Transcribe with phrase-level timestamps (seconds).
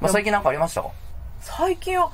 [0.00, 0.82] まあ、最近なんかありました？
[0.82, 0.90] か
[1.40, 2.10] 最近は、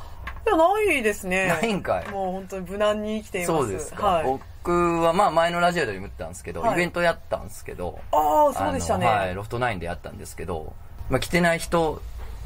[0.47, 1.49] いや、ないですね。
[1.49, 3.53] ないんかいもう本当に無難に生きています。
[3.53, 4.07] そうですか。
[4.07, 4.25] はい。
[4.25, 9.07] 僕は、まあ前のラジオでも言ったんですけど、はいイベントやったんですけど、ああ、そうでしたね。
[9.07, 10.73] はい、ロフトナインでやったんですけど、
[11.11, 12.01] まあ来てない人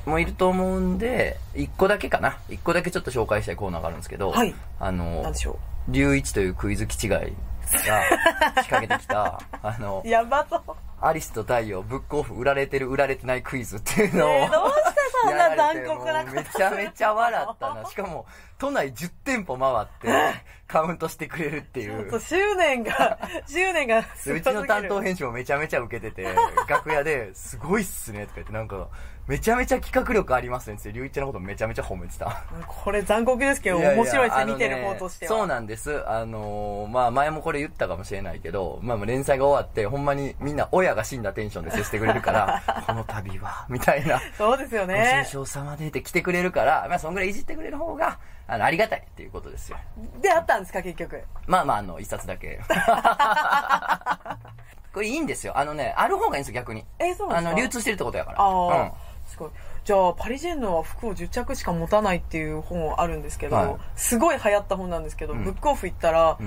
[0.06, 2.38] もいると思うんで、一個だけかな。
[2.48, 5.58] 一個だけちょっと紹介したいコーナーがあるんですけど、はいあのなんで、しょ
[5.88, 10.62] 龍一というクイズ気違いが仕掛けてきた、 あのう。、やばそう。
[11.00, 17.84] アリスと太陽、ブックオフ、売られてる、売られてないクイズっていうのを、えーどうしてそんな残酷なことめちゃめちゃ笑ったな。
[17.84, 18.26] しかも、
[18.58, 20.34] 都内10店舗回って、
[20.66, 22.20] カウントしてくれるっていうちょっと。
[22.20, 26.34] 執念が、 執念がすごうちの担当編集もめちゃめちゃ受けてて、
[26.68, 28.88] 楽屋で、すごいっすね、とか言って、なんか、
[29.28, 32.44] めちゃめちゃ企画力ありますねって、龍一のことめちゃめちゃ褒めてた。
[32.66, 35.28] これ残酷ですけど、やや面白いですね、見てる方としては。
[35.28, 36.02] そうなんです。
[36.08, 44.18] あのーまあ前もこれ言ったかもしれないけど、まあ連載が終わって、ほんまにみんな親が死んだテンションで接してくれるから、 この度は、みたいな。
[44.38, 45.42] そうですよごね愁。
[45.44, 49.76] 傷様でって来てくれるから、まあそんぐらいいじってくれる方が、あの、ありがたいっていうことですよ。
[50.22, 51.22] で、あったんですか、結局？
[51.46, 52.60] まあまあ、あの、一冊だけ。
[54.94, 55.52] これいいんですよ。
[55.58, 56.86] あのね、ある方がいいんですよ、逆に。
[56.98, 57.50] えそうなんですか？
[57.50, 58.38] あの、流通してるってことやから。
[58.40, 58.92] ああ、
[59.28, 59.50] すごい。
[59.84, 66.38] じゃあ、パリジェンヌは服を10着しか持たないっていう本あるんですけど、はいすごい流行った本なんですけど、んブックオフ行ったら、ん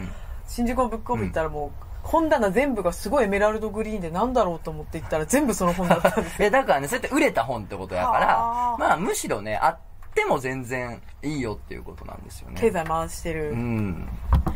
[0.47, 6.45] 新宿のブックオフ行ったらもう、本棚全部がすごいエメラルドグリーンでなんだろうと思って行ったら全部その本だったんですうん。
[6.47, 9.77] え、だからね、そうやって売れた本ってことやからはあ、まあ、むしろね、あっ
[10.15, 12.59] ても全然いいよっていうことなんですよね。
[12.59, 13.51] 経済回してる。
[13.51, 14.09] うん。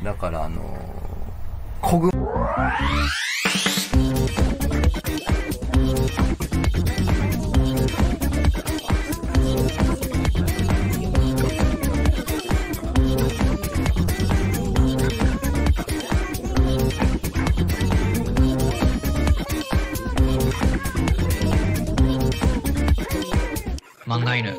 [0.04, 0.64] だから、あのー、
[1.82, 2.10] こぐ、
[24.16, 24.56] 漫画犬。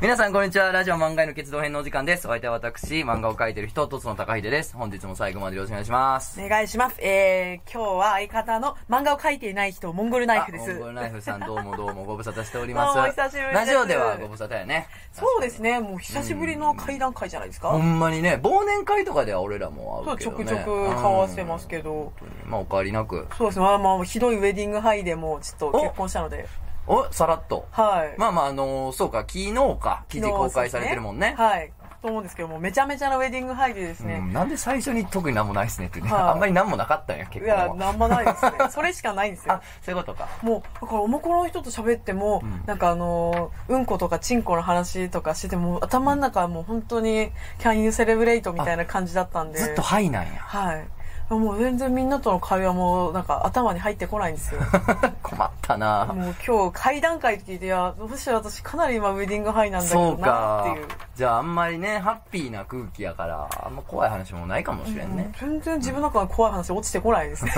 [0.00, 0.72] 皆さんこんにちは。
[0.72, 2.26] ラジオ漫画への決動編のお時間です。
[2.26, 4.74] お相手は私、漫画を描いてる人、とつの高秀です。
[4.74, 6.40] 本日も最後までよろしくお願いします。
[6.42, 6.96] お願いします。
[7.00, 10.88] えー、今日は相方の漫画を描いていない人、モンゴルナイフですあモンゴ。
[10.88, 12.94] ルナイフさん どうもどうもご無沙汰しております。
[12.94, 14.88] どうもお久しぶりですラジオではご無沙汰やね。
[15.12, 17.68] そうですね、もう久しぶりの会談会じゃないですか。
[17.68, 20.62] ほんまにね、忘年会とかでは俺らもそうちょ会うけどね。
[20.62, 22.12] くちょく顔合わせてますけど、
[22.46, 22.50] うん。
[22.50, 23.26] まあお変わりなく。
[23.36, 26.46] そうですね、まあまあ、ひどいウェディングハイでもうちょっと結婚したので、
[26.86, 27.66] お、さらっと。
[27.70, 28.18] はい。
[28.18, 31.34] まあまああのーそうか、昨日か、記事公開されてるもんね。
[31.36, 31.72] はい。
[32.04, 36.10] と思うんですけども、めちゃめちゃなウェディングハイでですね、うん、なんで最初に特になんもないっすねってね。
[36.10, 37.76] はいあんまりなんもなかったんや、結いや、構。
[37.76, 38.52] なんもないですね。
[38.70, 40.28] それしかないんですよあ。、そういうことか。
[40.42, 48.52] もう、だからおもころの人と喋っても、んなんかあのーうんことかちんこの話とかしてても、頭の中はもう本当に、Can you celebrate?
[48.52, 49.58] みたいな感じだったんで。
[49.58, 50.30] ずっとハイなんや。
[50.40, 50.86] はい。
[51.30, 54.60] もう全然みんなとの会話も、なんか頭に入ってこないんですよ。
[55.22, 60.86] 困ったなもう今日会談会って聞いて、いや、どうして私かなり今ウェディングハイなんだけどなっていう。。
[61.16, 65.32] じゃああんまりね、ハッピーな空気やから、あんま怖い話もないかもしれんね。
[65.40, 67.52] 全然自分の中の怖い話落ちてこないですね。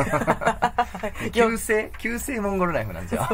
[1.34, 3.28] いや旧姓旧姓モンゴルナイフなんじゃ。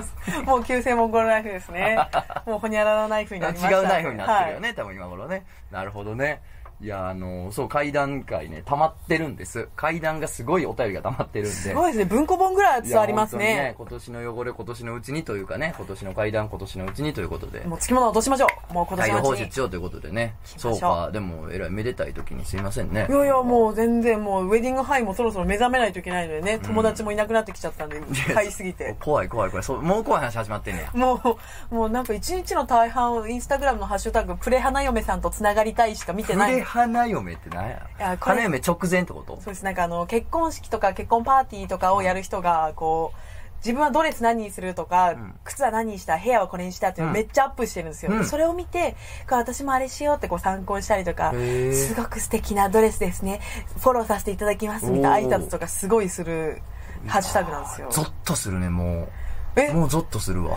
[0.44, 1.99] もう旧姓モンゴルナイフですね。
[2.47, 3.70] もうほにゃららナイフになりました。
[3.76, 4.69] 違うナイフになってるよね。
[4.69, 5.44] ね、多分今頃ね。
[5.70, 6.41] なるほどね。
[6.82, 9.69] いや、あの、そう、階段会ね、溜まってるんです。
[9.76, 11.54] 階段がすごいお便りが溜まってるんで。
[11.54, 12.04] すごいですね。
[12.06, 13.75] 文庫本ぐらいは伝わりますね。
[13.78, 17.60] 本当に今年の汚れ、今年のうちにというかね、今年の階段、今年のうちにということで。
[17.60, 18.75] もうつきものを落としましょう。
[18.75, 19.47] もう今年のうちに。
[19.47, 20.34] 出しようということでね。
[20.44, 23.12] そうか、でも、えらいめでたい時にすいませんねい。
[23.12, 28.00] やいや、もう全然もうウェディングハイもそろそろ目覚めないといけないのでね、友達もいなくなってきちゃったんで、
[28.34, 28.97] 買いすぎて。
[28.99, 29.64] 怖い怖い怖い。
[29.64, 30.91] そう、もう怖い話始まってんねや。
[30.94, 31.38] も
[31.70, 36.64] う、もうなんか一日の大半をインスタグラムのハッシュタグ、プレ花嫁さんと繋がりたいしか見てない。
[36.72, 37.87] 花嫁って何や？
[37.99, 39.37] いやこれ花嫁直前ってこと？
[39.37, 39.65] そうです。
[39.65, 43.19] なんかあの、結婚式とか結婚パーティーとかをやる人が、こう、
[43.59, 48.12] 自分はドレス何にするとか、ん靴は何にした、部屋はこれにしたっていうのめっちゃアップしてるんですよ。
[48.12, 48.97] うんそれを見て、
[49.28, 53.41] こう私もあれしようってこう参考にしたりとかへー、すごく素敵なドレスですね。
[53.78, 56.62] フォローさせていただきますみたいな挨拶とかすごいする
[57.06, 57.88] ハッシュタグなんですよ。
[57.93, 59.09] ゾッとするね、も
[59.56, 59.69] え？
[59.69, 59.75] う。
[59.75, 60.56] もうゾッとするわ。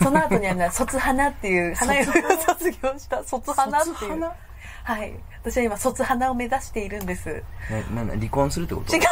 [0.00, 4.32] その後にあの、卒花っていう、花嫁を卒業した卒花っていう卒花？
[4.86, 5.12] はい。
[5.42, 7.26] 私は今、卒花を目指しているんです。
[7.28, 7.42] ね、
[7.92, 8.94] な、な、離婚するってこと？
[8.94, 9.06] 違いま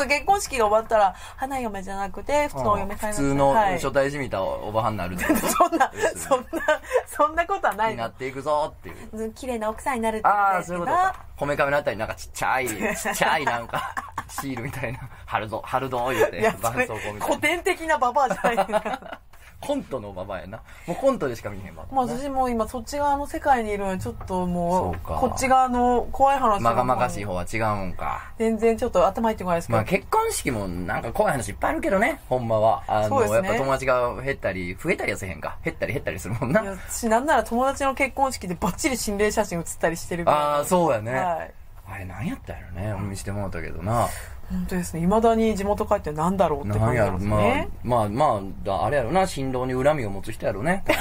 [0.00, 0.06] す。
[0.06, 9.08] 結婚式が終わったら、花嫁じゃなくて、普通のお嫁さん普通のはい初対じみたおばはんになる そんなそんな、そんなことはなといになっていくぞっていう。
[9.12, 11.14] うん綺麗な奥さんになるってああ、そういうことか。
[11.36, 13.94] こめかみのあたりなんかちっちゃい、 ちっちゃいなんか、
[14.28, 17.26] シールみたいな、貼るぞ、貼るぞ、言うて絆創膏みたいな。
[17.26, 19.20] 古典的なババアじゃないですか。
[19.60, 32.84] コントのままやなもうコントでしか見へんわまあ私も今そっち側の世界にいるのでちょっともうこっち側の怖い話まがまがしい方は違うんか全然ちょっと頭入ってこないですけど、まあ結婚式もなんか怖い話いっぱいあるけどね、ほんまは。
[32.86, 35.58] あの、ねやっぱ友達が減ったり、増えたりはせへんか。
[35.64, 36.62] 減ったり減ったりするもんな。
[36.62, 41.12] いや私なんなら友達の結婚式でバッチリ心霊写真写ったりしてるぐらいああ、そうやね。
[41.12, 41.54] はい
[41.88, 42.62] あれ何やったんや
[42.94, 43.08] ろね。
[43.08, 44.08] 見せてもらったけどな。
[44.50, 50.84] 本当ですね未だに地元帰ってなんだろうって感じなんですね、まあまあだ、あれやろな、新郎に恨みを持つ人やろね。
[50.86, 50.94] ね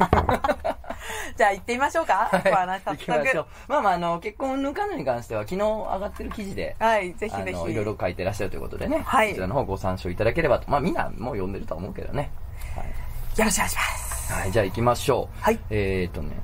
[1.36, 3.46] じゃあ行ってみましょうか、はい行きましょう速。
[3.68, 9.02] まあまあ、あの、結婚の彼に関しては、昨日上がってる記事で、はいぜひぜあの、いひろいろ書いてらっしゃるということでね。
[9.04, 10.70] はいこちらの方ご参照いただければと。
[10.70, 12.30] まあみんなもう読んでるとは思うけどね。
[12.76, 12.84] はい。
[13.38, 15.42] よろしくお願いしますはい、じゃあ行きましょう。
[15.42, 16.36] はいえーとね、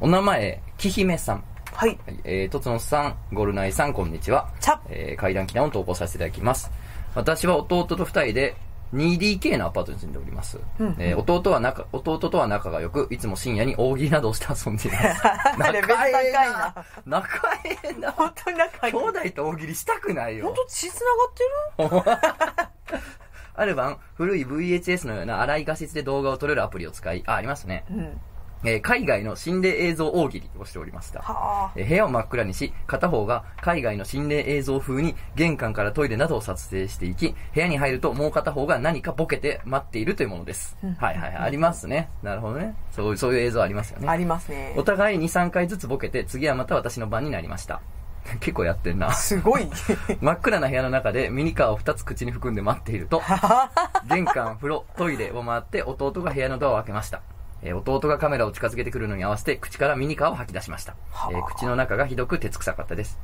[0.00, 1.44] お名前、きひめさん。
[1.76, 4.48] はいはい、えー、とつのさん、ゴルナイさん、こんにちは。
[4.60, 6.70] チャえー、階段祈願を投稿させていただきます。
[7.14, 8.56] 私は弟と二人で
[8.94, 10.58] 2DK のアパートに住んでおります。
[10.78, 15.22] うんえー弟は仲、弟とは仲が良く、いつも深夜に大喜利などをして遊んでいます。
[15.70, 16.74] レベル高いな
[17.04, 17.28] 仲
[17.62, 18.10] ええな。
[18.12, 20.54] 本当に仲いい兄弟と大喜利したくないよ本。
[20.54, 21.00] 当血繋
[21.84, 23.00] がってる？
[23.54, 27.84] ある晩、古い VHS のような荒い画質で動画を撮れるアプリを使い、あ、ありますね。
[27.90, 28.18] うん
[28.66, 31.20] えー海外の心霊映像大喜利をしておりました。
[31.20, 40.76] はあえー部屋を真っ暗にし、片方が海外の心霊映像風に玄関からトイレなどを撮影していき、部屋に入るともう片方が何かボケて待っているというものです。
[40.98, 42.10] はいはいはい、ありますね。
[42.22, 42.74] なるほどね。
[42.90, 44.08] そういう、そういう映像ありますよね。
[44.08, 47.80] ありますねお互い2、3回ずつボケて、次はまた私の番になりました。
[48.40, 49.12] 結構やってんな。
[49.12, 49.68] すごい
[50.20, 53.22] 真っ暗な部屋の中でミニカーを2つ口に含んで待っていると、
[54.08, 57.22] 玄関、風呂、トイレを回って弟が部屋のドアを開けました。
[57.62, 60.94] えー弟がカメラを近づけてくるのに合わせて口からミニカーを吐き出しました。
[61.30, 63.18] えー口の中がひどく鉄臭かったです。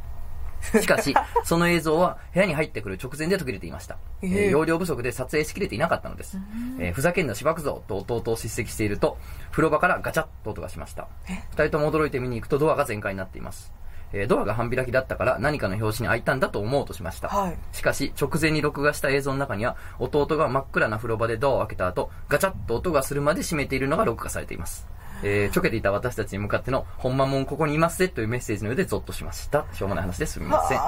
[0.80, 1.12] しかし、
[1.42, 3.98] その映像は部屋に入ってくる直前で途切れていました。
[4.22, 6.38] えーええ容量不足で撮影しきれていなかったのです。
[6.78, 9.18] えーふざけんなしばくぞと弟を叱責していると、
[9.50, 11.08] 風呂場からガチャッと音がしました。
[11.50, 13.72] 二人とも驚いて見に行くとドアが全開になっています。
[14.12, 17.28] えードアが半開きだったから何かの拍子に開いたんだと思おうとしました。
[17.28, 24.86] はいしかし、直前に録画した映像の中には、弟が真っ暗な風呂場でドアを開けた後、ガチャッと音がするまで閉めているのが録画されています。
[25.22, 29.66] えー、ちょけていた私たちに向かっての、ほんまもんここにいますぜというメッセージの上でゾッとしました。
[29.72, 30.78] しょうもない話ですみません。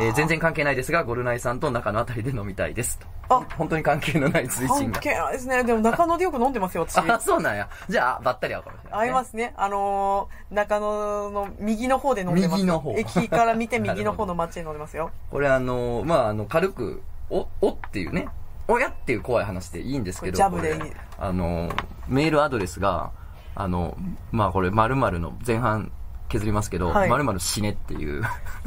[0.00, 2.98] えー、全然関係ないですが、ゴルナイさんと中のあたりで飲みたいです。
[2.98, 3.06] と。
[3.30, 4.92] あ本当に関係のない追伸が。
[4.94, 7.68] 関係ないですねでも中野でよく飲んでますよ私あ、そうなんや。
[7.88, 9.00] じゃあ、ばったり会うかもしれない、。
[9.00, 9.54] 合いますすね。
[9.56, 12.60] あのー、中野の右の方で飲んでます。
[12.60, 15.10] 右の方駅から見て右の方の街で飲んでますよ。
[15.30, 18.28] これあのーまあ、あの、軽く、お、おっていうね、
[18.66, 23.12] おやっていう怖い話でいいんですけど、ジャブでいいあのーメールアドレスが、
[23.58, 23.96] あの、
[24.30, 25.90] まあこれ、〇〇の前半
[26.28, 28.22] 削りますけど、はい〇〇死ねっていう、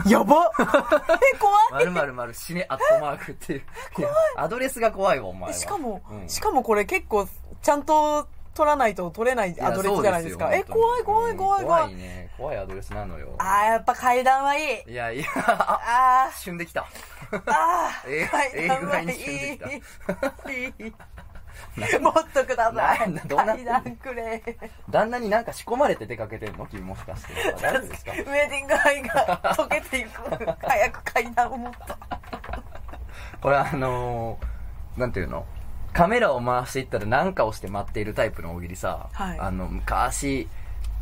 [0.06, 3.62] やば え、怖い〇〇〇死ねアットマークっていう、
[4.00, 5.54] いやアドレスが怖いわ、お前は。
[5.56, 7.26] しかも、うんしかもこれ結構、
[7.62, 10.54] ちゃんと取らないと取れないアドレスじゃないですか。
[10.54, 11.82] え、怖い怖い本当に怖い怖い。
[11.84, 12.30] 怖いね。
[12.38, 13.36] 怖いアドレスなのよ。
[13.38, 14.92] あー、やっぱ階段はいい。
[14.92, 16.86] いやいや、あ、あ旬できた。
[17.32, 19.10] ー、あー、 ええ階段はいい。
[19.10, 20.94] ええ具合に
[22.02, 23.14] もっとください。
[23.28, 23.54] どうな？
[23.54, 24.42] ってんくれ。
[24.90, 26.66] 旦那になんか仕込まれて出かけてんの？
[26.66, 27.34] 君もしかして。
[27.62, 28.12] 大丈夫ですか？
[28.12, 30.22] ウェディングアイが溶けていく。
[30.68, 31.96] 早く階段をもっと。
[33.42, 35.46] これあのー、なんていうの？
[35.94, 40.48] カメラを回していったら何かをして待っているタイプの大喜利さ、はいあの、昔、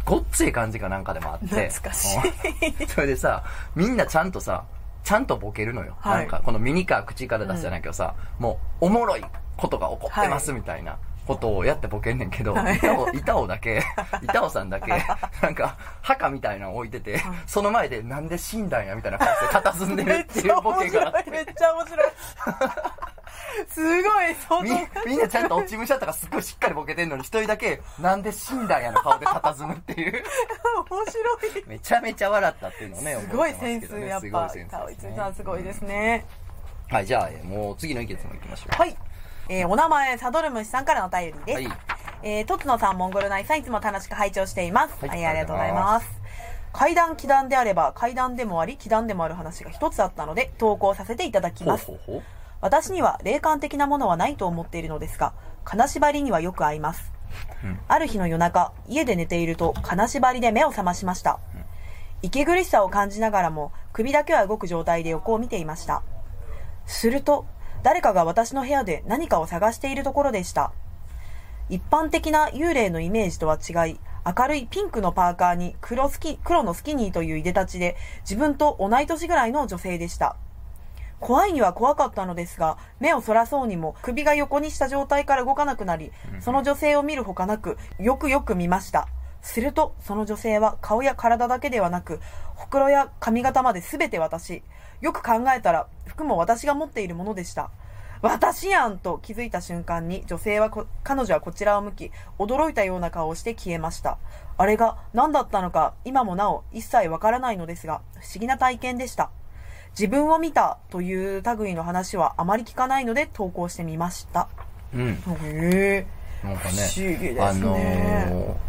[0.04, 1.70] ごっつい感じかなんかでもあって。
[1.70, 3.44] 懐かしいうん それでさ、
[3.76, 4.64] みんなちゃんとさ、
[5.04, 5.96] ちゃんとボケるのよ。
[6.00, 9.24] はいなんか、このミニカー口から出すじゃないけどさ、もう、おもろい
[9.60, 10.98] ことが起こってますみたいな。
[11.30, 13.84] ことをやってボケんねんけど、はい板尾、板尾だけ、
[14.24, 14.92] 板尾さんだけ、
[15.44, 21.46] なんか、墓みたいなの置いてて、その前でなんで死んだんやみたいな感じで佇んでるめっっていうボケがあって 白い。
[21.46, 22.12] めっちゃ面白い。
[23.70, 25.06] すごい、相み当。
[25.06, 30.24] みんなちゃんと落ち武者とかすっごいしっかりボケてんのに一人だけなんで死んだんやの顔で佇むっていう
[30.90, 31.64] 面白い。
[31.68, 36.26] めちゃめちゃ笑ったっていうのをねすごいセンス、やっぱすごいセン、スすねツさんすごいですね。
[36.90, 38.98] はいじゃあえーもう次の意見もいきましょうはい。
[39.52, 41.56] えーお名前、サドルムシさんからのお便りです。
[41.56, 41.68] はい
[42.22, 44.94] えー、とつのさん、モンゴルナイさん、いつも楽しく拝聴しています。
[45.00, 46.08] はいはい、ありがとうございます。
[46.72, 51.88] 階段、祈段であれば、階段でもあり、祈段でもある話が一つあったので、投稿させていただきほうます。
[51.88, 52.24] ほうほう
[52.62, 57.12] 私には霊感的なものはないと思っているのですが、金縛りにはよく合います。
[57.64, 61.40] うんある日の夜中、家で寝ていると金縛りで目を覚ましました。
[62.22, 66.04] 息苦しさを感じながらも、首だけは動く状態で横を見ていました。
[66.86, 67.46] すると、
[67.84, 70.72] 誰かが私の部屋で何かを探しているところでした。
[71.70, 80.36] 一般的な幽霊のイメージとは違い、明るいピンクのパーカーに黒スキ黒のスキニーといういでたちで、自分と同い年ぐらいの女性でした。
[81.20, 89.08] 怖いには怖かったのですが、目をそらそうにも首が横にした状態から動かなくなり、その女性を見るほかなく、よくよく見ました。
[89.42, 92.20] すると、その女性は顔や体だけではなく、
[92.56, 94.64] ほくろや髪型まで全て私。
[95.02, 97.70] よく考えたら、服も私が持っているものでした。
[98.22, 104.18] 私やんと気づいた瞬間に女性はこ彼女はこちらを向き驚いたような顔をして消えました
[104.58, 109.30] あれが何だったのか今もなお一切わからないのですが不思議な体験でした
[109.92, 114.50] 自分を見たという類の話はあまり聞かないので投稿してみました
[114.94, 115.10] うん。
[115.12, 116.08] へえ
[116.44, 116.72] なんかね。
[116.72, 118.69] 不思議ですねあのー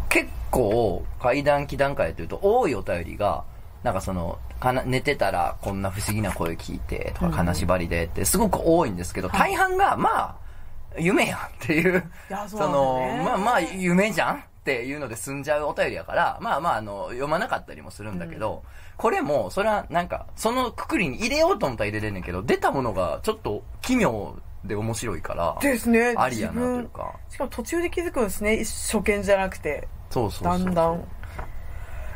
[0.51, 3.43] 構、階段期段階というと、多いお便りが、
[3.83, 7.33] なんかその、かな寝てたらこんな不思議な声聞いて、とか、うん。
[7.33, 10.35] 金縛りでって、すごく多いんですけど、大半が、まあ、
[10.99, 12.03] 夢やんっていう、
[12.47, 18.63] その、まあまあ、夢じゃんっていうので済んじゃうお便りやから、まあまあ、あの、読まなかったりもするんだけど、
[18.97, 26.13] これも、それはなんか、そのくくりに入れようと思ったら入れれんねんけど、出たものがちょっと奇妙で面白いから、ですね。
[26.15, 27.15] ありやなというか。
[27.29, 28.57] しかも途中で気づくんですね。
[28.59, 30.43] 初見じゃなくてそうそう。
[30.43, 31.03] だんだん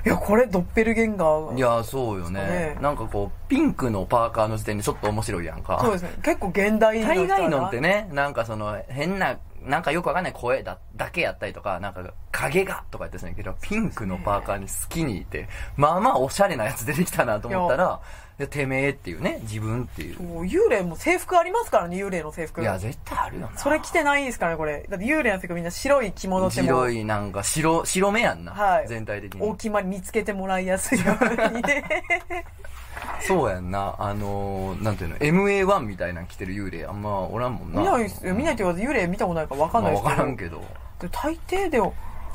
[0.06, 2.40] いやこれドッペルゲンガーいや、そうよね。
[2.40, 5.80] ねなんかこう、ピンクのパーカーの時点でちょっと面白いやんか。
[5.82, 18.00] そうですね結構現代の人大概のってねね、なんかその、変な、なんかよくわかんない声だ、だけやったりとか、なんか、影がとか言ってたんやけど、ピンクのパーカーに好きにいて、まあまあおしゃれなやつ出てきたなと思ったら、
[18.38, 20.22] てめえっていうね、自分っていう。
[20.22, 23.58] もう幽霊も制服ありますからね幽霊の制服いや、絶対あるよな。
[23.58, 28.52] それ着てないですからねこれだって幽霊の制服みんな白い着物っても白い、なんか白、白目やんな。
[28.52, 29.42] はい全体的に。
[29.42, 31.64] 大きまり見つけてもらいやすいように
[33.22, 33.96] そうやんな。
[33.98, 37.82] あのー、なんていうの、MA1 みたいなの着てる幽霊あんまおらんもんな。
[37.82, 40.64] 見ないですよ見ないって言わず幽霊見たことないから分かんまあないですけど、わからんけど。
[41.00, 41.94] で大抵でも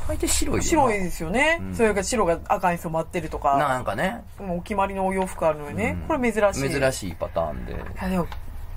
[0.09, 0.63] 大抵白い。
[0.63, 1.75] 白いですよね、うん。
[1.75, 3.57] それが白が赤に染まってるとか。
[3.59, 6.09] なんかね、もうお決まりのお洋服あるのよね、うん。
[6.09, 6.71] これ珍しい。
[6.81, 7.73] 珍しいパターンで。
[7.73, 8.27] いやでも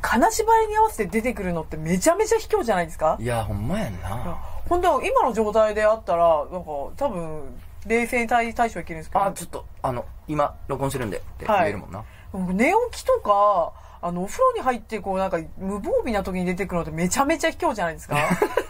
[0.01, 3.17] 金縛りに合わせて出てくるのってめちゃめちゃ卑怯じゃないですか？
[3.19, 4.37] いや、ほんまやんな。
[4.67, 7.55] 本当今の状態であったらなんか多分
[7.87, 9.25] 冷静に対対処いけるんですけど。
[9.25, 12.03] あ、ちょっと、あの、今、録音してるんで、って言えるもんな。
[12.31, 18.17] 僕寝起きとかあのお風呂に入ってこうなんか無防備な時に出てくるのってめちゃめちゃ卑怯じゃないですか？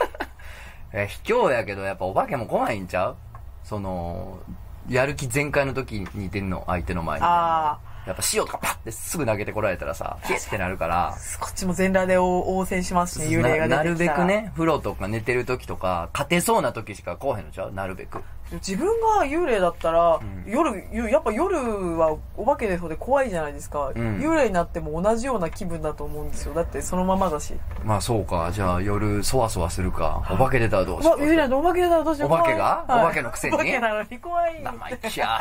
[0.94, 3.16] え、卑怯やけど、やっぱお化けも怖いんちゃう？
[3.64, 4.40] その、
[4.88, 7.26] やる気全開の時に出んの、相手の前に。
[7.26, 11.16] あやっぱ塩とかパッてすぐ投げてこられたらさ、ヒッってなるから。
[11.40, 17.72] こっちも全裸で応応戦しますね幽霊が出てきたらななるべくね、風呂とか寝てる時とか、勝てそうな時しか来おへんのちゃう？
[17.72, 18.22] なるべく。
[18.52, 20.44] 自分が幽霊だったら、ん。
[20.46, 21.58] 夜ゆやっぱ夜
[21.98, 23.94] はお化けでそうで怖いじゃないですか、ん。
[23.94, 26.54] 幽霊になっても同じような気分だと思うんですよ。
[26.54, 27.56] だってそのままだし。
[27.84, 30.24] まあそうか、じゃあ夜、そわそわするか。
[30.30, 31.18] お化け出たらどうしよう。
[31.18, 32.32] うわ幽霊だお化けだどうしよう。
[32.32, 32.84] お化けが？
[32.88, 33.04] 怖い。
[33.04, 33.56] お化けのくせに？
[33.56, 34.62] お化けなのに怖い。
[34.64, 35.40] 生意気や。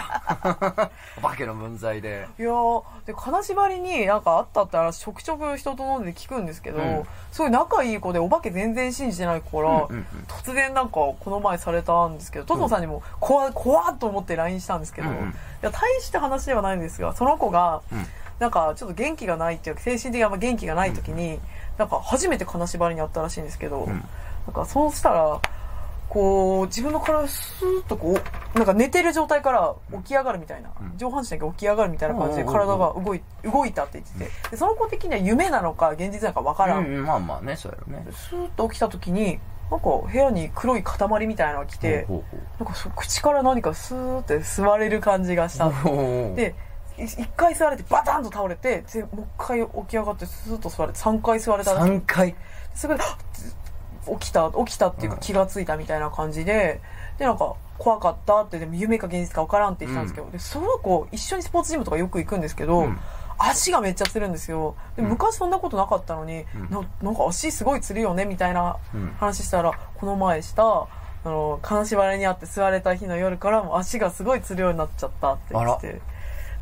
[1.23, 2.27] お化けの分際で。
[2.39, 7.03] いやーで金縛りになんかあったって話ちょくちょく人と飲んで聞くんですけど、うん。
[7.31, 10.07] すごい仲いい子でお化け全然信じてない子から、うんうんうん。
[10.29, 15.29] 突然なんかこの前されたんですけどトトさんにも怖い怖っと思って LINE したんですけど、うんうん。
[15.31, 15.33] い
[15.63, 18.05] や大した話ではないんですがその子が、うん。
[18.39, 21.39] なんかちょっと元気がないっていうか精神的にあんま元気がない時に、
[21.79, 23.87] なんか初めて金縛りにあったらしいんですけど、ん。
[23.89, 23.95] な
[24.51, 25.41] んかそうしたら
[26.09, 28.19] こう自分の体をスーッとこ
[28.55, 30.99] うなんか寝てる状態から起き上がるみたいな、うん。
[30.99, 32.67] 上半身だけ起き上がるみたいな感じでうんうんうん。
[32.67, 38.07] 体が動い動いたって言っててでその子的には夢なのか現実なのか分からん、うん、まあまあね、そうやろね。
[38.13, 39.39] スーッと起きた時に
[39.71, 42.07] なんか部屋に黒い塊みたいなのが来て、
[42.59, 45.71] なんかそ口から何かスーって吸われる感じがした
[46.35, 46.55] で
[46.99, 51.91] い一回吸われてバタンと倒れてでもう一回起き上がってスーッと吸われて3回吸われたらしい。
[51.91, 52.37] 3回？
[52.75, 53.17] それではっ
[54.19, 56.81] 起きた起きたっていうか気がついたみたいな感じで、
[57.19, 62.99] でなんか怖かったってでも夢か現実か分からんって言ってたんですけど、でその子一緒にスポーツジムとかよく行くんですけど、うん。
[63.39, 64.77] 足がめっちゃつるんですよ。
[64.97, 65.09] でうん。
[65.09, 66.71] 昔そんなことなかったのに、うん。
[66.71, 69.15] ななんか足すごいつるよねみたいなうん。
[69.19, 70.65] 話したらこの前した
[71.25, 76.01] あの金縛りにあって座れた日の夜からもう足がすごいつるようになっちゃったって言ってて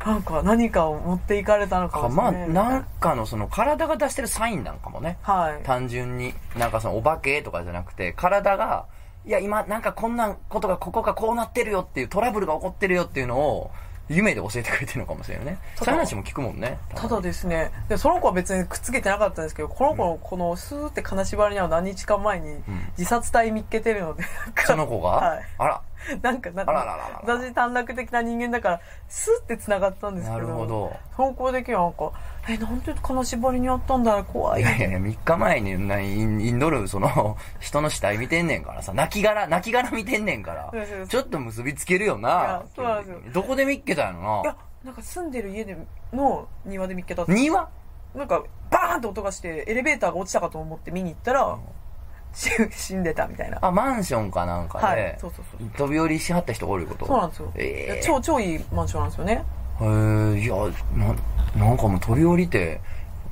[0.05, 2.53] なんか何かを持っていかれたのかかまあ、もしれない。
[2.53, 5.17] なんかのその体が出してるサインなんかもね。
[5.21, 5.63] はい。
[5.63, 6.33] 単純に。
[6.57, 8.85] なんかそのお化けとかじゃなくて、体が、
[9.25, 13.71] いや今なんかこんなことがここがこうなってるよっていうトラブルが起こってるよっていうのを、
[14.09, 15.57] 夢で教えてくれてるのかもしれないね。
[15.77, 16.77] ただそういう話も聞くもんね。
[16.95, 17.21] ただ。
[17.21, 17.71] ですね。
[17.87, 22.61] でその子は別にくっつけてなかったんですけどこの子のこのスーって金縛りには何日か前に
[22.97, 24.65] 自殺体見っけてるので、なんか。
[24.65, 25.43] その子が、はい。
[25.57, 25.81] あら、
[26.21, 27.21] なんかなあららららら。
[27.25, 30.95] 私短絡的な人間だからスーって繋がったんですけどなるほど。
[31.15, 32.11] その子だけはなんか
[32.47, 34.79] えなんで金縛りにあったんだ怖いいやい。
[34.81, 40.73] やいや、3日前になインドル、その、 人の死体見てんねんからさ、亡き殻、亡き見てんねんから
[41.07, 42.63] ちょっと結びつけるよいなや。
[42.75, 45.77] そうなんですよどこで見っけたんやろいやなんか住んでる家で
[46.11, 47.23] の庭で見っけた。
[47.27, 47.69] 庭？
[48.15, 51.80] なんかバーンって音がしてエレベーターが落ちたかと思って見に行ったら、し
[52.33, 53.59] 死んでたみたいな。
[53.61, 54.95] あ、マンションかなんかはい。
[54.95, 55.69] で、そうそうそう。
[55.77, 57.05] 飛び降りしはった人がおること？
[57.05, 59.43] そうなんですよ、ええいや超超いいマンションなんですよね。
[59.81, 60.55] へえいや
[60.95, 62.79] ななんかもう飛び降りて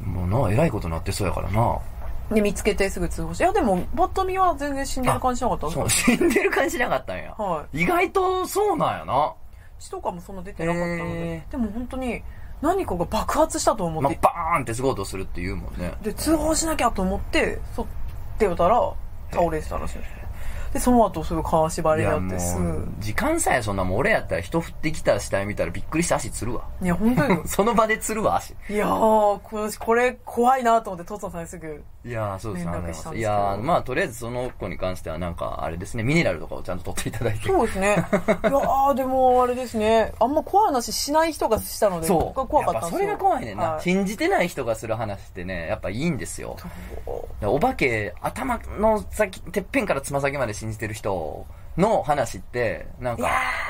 [0.04, 1.80] もうなえらいことになってそうやからな。
[2.32, 3.44] で見つけてすぐ通報して。
[3.44, 9.34] いやでもバッと見は全然死んでる感じしなかったそうか死んでる感じしなかったんや、は意外とそうなんやな。
[9.80, 12.22] 血とかもそんな出てなかったので、へでも本当に
[12.62, 15.94] 何かが爆発したと思って、まあ、バーンってすごい音するって言うもんね。
[16.02, 17.88] で通報しなきゃと思ってそ
[18.40, 18.94] ってよたら
[19.32, 20.20] 倒れてたらしいんですよ
[20.74, 22.56] でその後すぐ金縛りになってす
[23.00, 26.66] 時間さえそんなもん俺やったら人降ってきた死体見たらびっくりして足つるわ。
[26.82, 27.42] いや本当に。
[27.50, 28.54] その場でつるわ足。
[28.70, 32.66] いやーここれ怖いなと思ってトツノさんにすぐいやーそうです。
[32.66, 33.16] 連絡あのしたんですけど。
[33.16, 36.04] いやーまあとりあえずその子に関してはなんかあれですね。
[36.04, 37.48] ミネラルとかをちゃんと取っていただいて。
[37.48, 37.88] そうですね。
[37.88, 40.14] いやー でもあれですね。
[40.20, 42.48] あんま怖い話しない人がしたのでそう。
[42.48, 43.54] 怖かったそれが怖いね。
[43.54, 46.58] んな、はい信じてない人がする話ってねやっぱいいんですよ。
[47.42, 51.46] お化け頭の先てっぺんからつま先まで信じてる人
[51.78, 53.30] の話ってなんか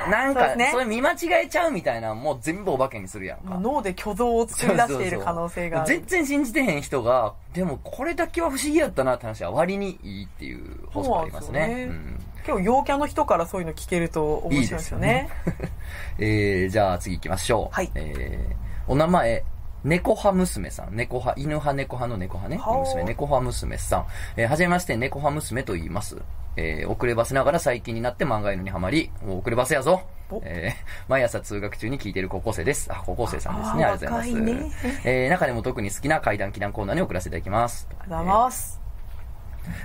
[0.09, 0.69] なんかそうですね。
[0.71, 3.59] それ見間違えちゃうみたいなのもう全部お化けにするやんか。
[3.59, 5.87] 脳で虚像を作り出している可能性がある。
[5.87, 11.59] 全然信じてへん人がでもこれだけは不思議やったなって話は割にいいっていう法則ありますね。
[11.59, 11.95] そうなんですよね。
[12.13, 15.29] うん今日陽キャの人からそういうの聞けると面白いですよね。
[16.17, 17.75] えー、じゃあ次行きましょう。
[17.75, 17.91] はい。
[17.93, 19.43] えー、お名前、
[19.83, 20.95] 猫派娘さん。
[20.95, 22.61] 猫派、犬派、猫派の猫派ね。
[22.61, 24.05] はあ娘、猫派娘さん。
[24.37, 26.17] えー、はじめまして、猫派娘と言います。
[26.55, 30.41] えー、遅ればせながら最近になって漫画犬にはまり、もう遅ればせやぞお。
[30.43, 32.91] えー、毎朝通学中に聞いている高校生です。
[32.91, 33.85] あ、高校生さんですね。
[33.85, 34.41] ありがとうございます。
[34.41, 34.71] ね
[35.05, 37.87] えー、中でも特に好きな怪談祈談コーナーに送らせていただきます。
[37.89, 38.78] ありがとうございます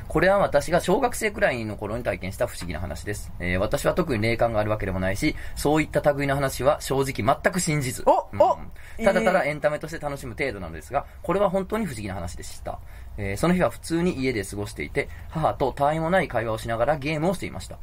[0.09, 3.33] これは私が小学生くらいの頃に体験した不思議な話です。
[3.41, 8.03] えー私は特に霊感があるわけでもないし、そういった類の話は正直全く信じず。
[8.07, 8.59] おお
[8.99, 12.79] うんただただエンタメとして楽しむ程度なのですが、これは本当に不思議な話でした。
[13.17, 17.79] えーその日は普通に家で過ごしていて、母と他愛もない会話をしながらゲームをしていました。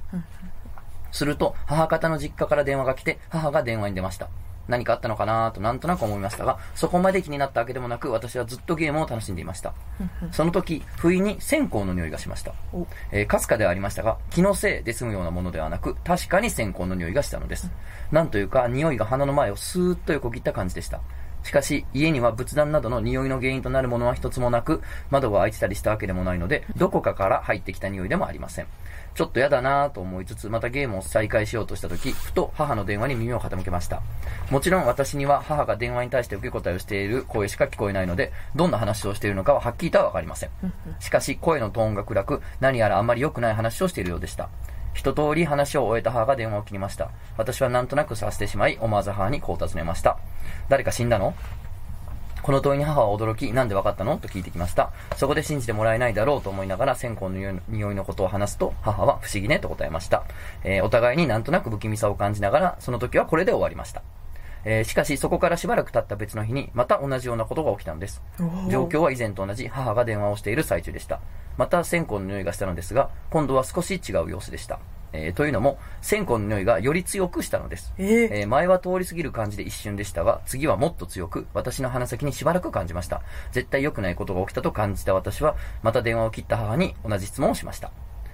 [1.12, 4.30] すると、母方の実家から電話が来て、母が電話に出ました。
[4.68, 9.74] 何かあったのかなとなんとなく思いましたが、そこまで気になったわけでもなく、私はずっとゲームを楽しんでいました。
[10.32, 12.54] その時、不意に線香の匂いがしました。
[12.74, 17.70] おえーかすかではありましたが、気のせいで済むようなものではなく、確かに線香の匂いがしたのです。
[18.12, 21.02] なんというか、匂いが鼻の前をスーッと横切った感じでした。
[21.44, 28.68] しかし、家には仏壇などの匂いの原因となるものは一つもなく、窓が開いてたりしたわけでもないので、どこかから入ってきた匂いでもありません。
[29.14, 34.02] ちょっと嫌だなぁと思いつつ、またゲームを再開しようとした時、ふと母の電話に耳を傾けました。
[34.50, 40.50] もちろん私には母が電話に対して受け答えをしている声しか聞こえないので、どんな話をしているのかははっきりとはわかりません。
[41.00, 44.50] しかし、声のトーンが暗く、何やらあまり良くない話をしているようでした。
[44.94, 47.12] 一通り話を終えた母が電話を切りました。
[47.38, 50.18] 私はなんとなく察してしまい、思わず母にこう尋ねました。
[50.68, 51.34] 誰か死んだの？
[52.44, 54.18] この問いに母は驚き、なんで分かったの？
[54.18, 54.92] と聞いてきました。
[55.18, 60.24] そこで信じてもらえないだろうと思いながら、線香の匂い匂いのことを話すと、母は不思議ねと答えました。
[60.64, 64.02] えーお互いになんとなく不気味さを感じながら、その時はこれで終わりました。
[64.66, 68.22] えーしかし、そこからしばらく経った別の日に、また同じようなことが起きたんです。
[68.70, 71.20] 状況は以前と同じ母が電話をしている最中でした。
[71.58, 74.80] また線香の匂いがしたのですが、今度は少し違う様子でした。
[75.14, 77.94] えーというのも、線香の匂いがより強くしたのです。
[77.98, 83.22] えーえー前は通り過ぎる感じで一瞬でしたが、次はもっと強く、私の鼻先にしばらく感じました。
[83.52, 87.92] 絶対良くないことが起きたと感じた私は、また電話を切った母に同じ質問をしました。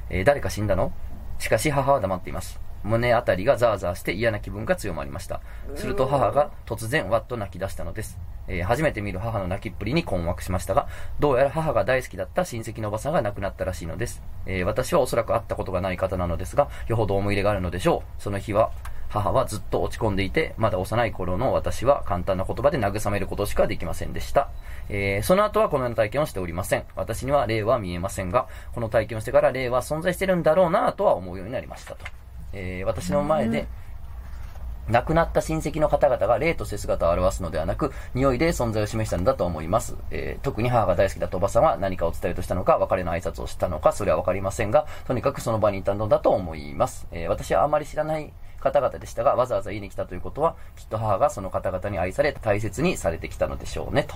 [0.10, 0.92] えー誰か死んだの？
[1.40, 2.60] しかし母は黙っています。
[2.84, 5.42] 胸あたりがザーザーして嫌な気分が強まりました。
[5.76, 8.18] すると母が突然わっと泣き出したのです。
[8.48, 10.88] えー初めて見る母の泣きっぷりに困惑しましたが、
[11.20, 14.22] どうやら母が大好きだった親戚のおばさんが亡くなったらしいのです。
[14.46, 18.22] えー私はおそらく会ったことがない方なのですが、よほど思い入れがあるのでしょう。
[18.22, 18.72] その日は、
[19.10, 24.50] 母はずっと落ち込んでいて、まだ幼い頃の私は簡単な言葉で慰めることしかできませんでした。
[24.90, 26.84] えーその後はこのような体験をしておりません。
[26.96, 32.06] 私には霊は見えませんが、この体験をしてから霊は存在してるんだろうなとは思うようになりましたと。
[32.54, 33.68] えー私の前で、
[34.90, 39.96] 亡くなった親戚の方々が霊として姿を表すのではなく、匂いで存在を示したのだと思います。
[40.12, 47.08] えー特に母が大好きだったおばさんは何かを伝えるとしたのか、別れの挨拶をしたのか、それはわかりませんが、とにかくその場にいたのだと思います。
[47.12, 54.16] えー私はあまり知らない方々でしたが、わざわざ家に来たということは、きっと母がその方々に愛され、大切にされてきたのでしょうね、と。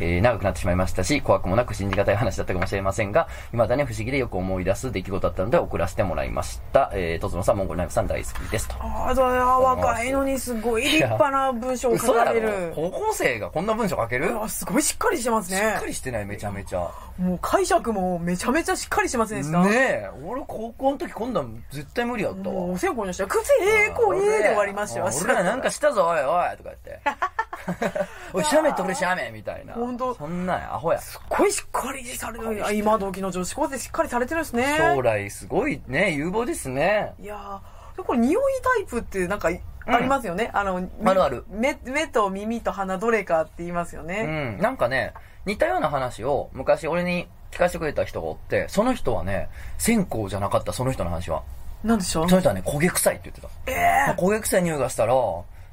[0.00, 6.90] えー長くなってしまいましたし、怖くもなく信じがたい話だったかもしれませんが、未だに不思議でよく思い出す出来事だったので送らせてもらいました。
[6.94, 8.74] えー、とつのさん、モンゴルナイフさん大好きですと。
[8.80, 12.72] ああ、若いのにすごい立派な文章を書かれる。
[12.74, 14.40] 高校生がこんな文章書ける？
[14.42, 15.86] あすごいしっかりしてますしっねか。
[15.86, 19.62] りしてないめちゃめちゃもう解釈もめちゃめちゃしっかりしてませんでした？
[19.64, 25.10] ねえ俺高校の時こんなん絶対無理やったわお線香にしたら、くせえこうええで終わりましたよ。
[25.24, 27.00] 俺らなんかしたぞおいおいとか言って
[28.32, 29.74] おい、シャメ取れシャメみたいな。
[29.74, 30.98] ほんとそんなんや、アホや。
[31.00, 32.66] すっごいしっかりされてる。
[32.66, 34.76] あ今時の女子高生しっかりされてるんですね。
[34.78, 37.14] 将来すごいね、有望ですね。
[37.20, 37.60] いや
[38.06, 39.48] これ匂いタイプってなんか
[39.86, 40.50] ありますよね。
[40.52, 44.22] あの、みあるある目、目と耳と鼻どれかって言いますようね。
[44.22, 44.58] ん。
[44.58, 45.12] なんかね、
[45.46, 51.42] 似たような話を昔俺に聞かせてくれた人がおって、その人はね、線香じゃなかった、その人の話は。
[51.82, 52.28] なんでしょう？
[52.28, 53.48] その人はね、焦げ臭いって言ってた。
[53.72, 55.14] えまあ焦げ臭い匂いがしたら、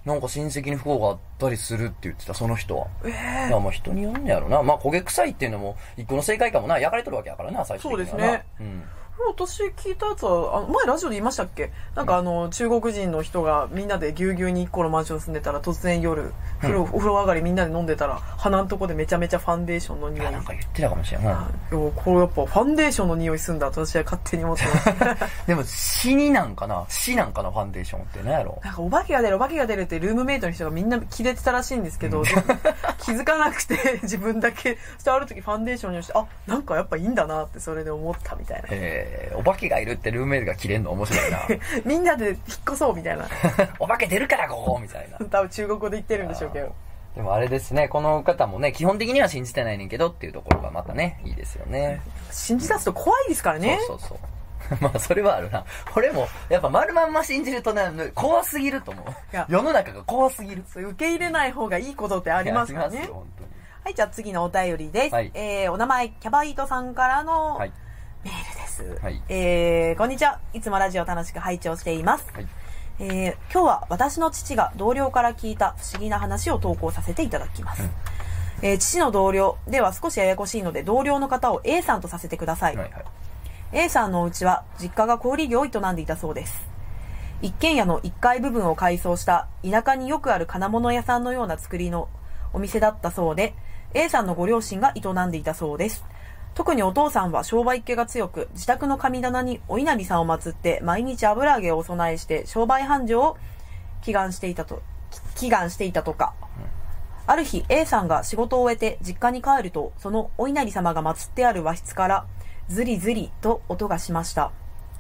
[0.05, 2.87] なんか親戚に不幸があったりするって言ってた、その人は。
[3.03, 3.09] え
[3.47, 4.61] えいや、まあ人によるんやろな。
[4.61, 6.77] まあ焦げ臭いっていうのも、一個の正解かもな。
[6.77, 7.83] 焼かれとるわけやからな、最初。
[7.89, 8.83] そうですねうん。
[9.17, 20.25] 私聞いたやつは、あ前ラジオで言いましたっけなんかあの、中国人の人がみんなでぎゅうぎゅうに一個のマンション住んでたら突然夜、お風呂上がりみんなで飲んでたら、鼻のとこでめちゃめちゃファンデーションの匂い。
[20.27, 21.25] あ、なんか言ってたかもしれない。
[21.25, 25.47] いやこれやっぱファンデーションの匂いすんだ私は勝手に思ってます。
[25.47, 32.23] でも、死になんかな死なんかな、ファンデーションって何やろなんかお化けが出るお化けが出るってルームメイトの人がみんなキレてたらしいんですけど、
[32.99, 38.67] 気づかなくて自分だけ、そしてある時ファンデーションにして、あ、なんかやっぱいいんだなってそれで思ったみたいな。
[38.71, 39.04] えー、
[39.35, 41.39] お化けがいるってルームメイトが切れんの面白いな。
[41.85, 42.37] みんなで引っ
[42.67, 43.27] 越そうみたいな。
[43.79, 45.17] お化け出るからここみたいな。
[45.25, 46.73] 多分中国語で言ってるんでしょうけど。
[47.15, 52.01] でもあれですね、この方もね、基本的には信じてないねんけどっていうところがまたね、いいですよね。
[52.31, 53.79] 信じ出すと怖いですからね。
[53.87, 54.17] そうそうそう。
[54.81, 55.63] まあ、それはあるな。
[55.95, 57.83] 俺も、やっぱ丸まんま信じるとね、
[58.15, 59.45] 怖すぎると思うや。
[59.47, 60.63] 世の中が怖すぎる。
[60.75, 63.09] 受け入れない方がいいことってありますからね。
[63.83, 65.13] はい、じゃあ次のお便りです。
[65.13, 67.71] はいえー、お名前、キャバイトさんからのはい。
[68.23, 68.54] メールです。
[68.54, 68.54] はい
[69.29, 70.39] えー、こんにちは。
[70.53, 72.27] いつもラジオ楽しく拝聴しています。
[72.33, 72.47] はい。
[72.99, 77.83] えー今日は私の父が同僚から聞いた不思議な話を投稿させていただきます。
[78.61, 82.75] えー父の同僚では少しややこしいので同僚の方を A さんとさせてください。
[82.75, 83.05] はいはい。
[83.71, 86.67] A さんのお家は実家が小売業を営んでいたそうです。
[87.41, 92.09] 一軒家の1階部分を改装した田舎によくある金物屋さんのような作りの
[92.53, 93.53] お店だったそうで、
[93.93, 96.05] A さんのご両親が営んでいたそうです。
[96.55, 103.37] 特にお父さんは商売っ気が強く、自宅の神棚にお稲荷さんを祀って毎日油揚げをお供えして商売繁盛を
[104.03, 104.81] 祈願していたと、
[105.35, 106.33] 祈願していたとか。
[107.27, 112.25] ある日 A さんが仕事を終えて実家に帰ると、そのお稲荷様が祀ってある和室から、
[112.69, 114.51] ズリズリと音がしました。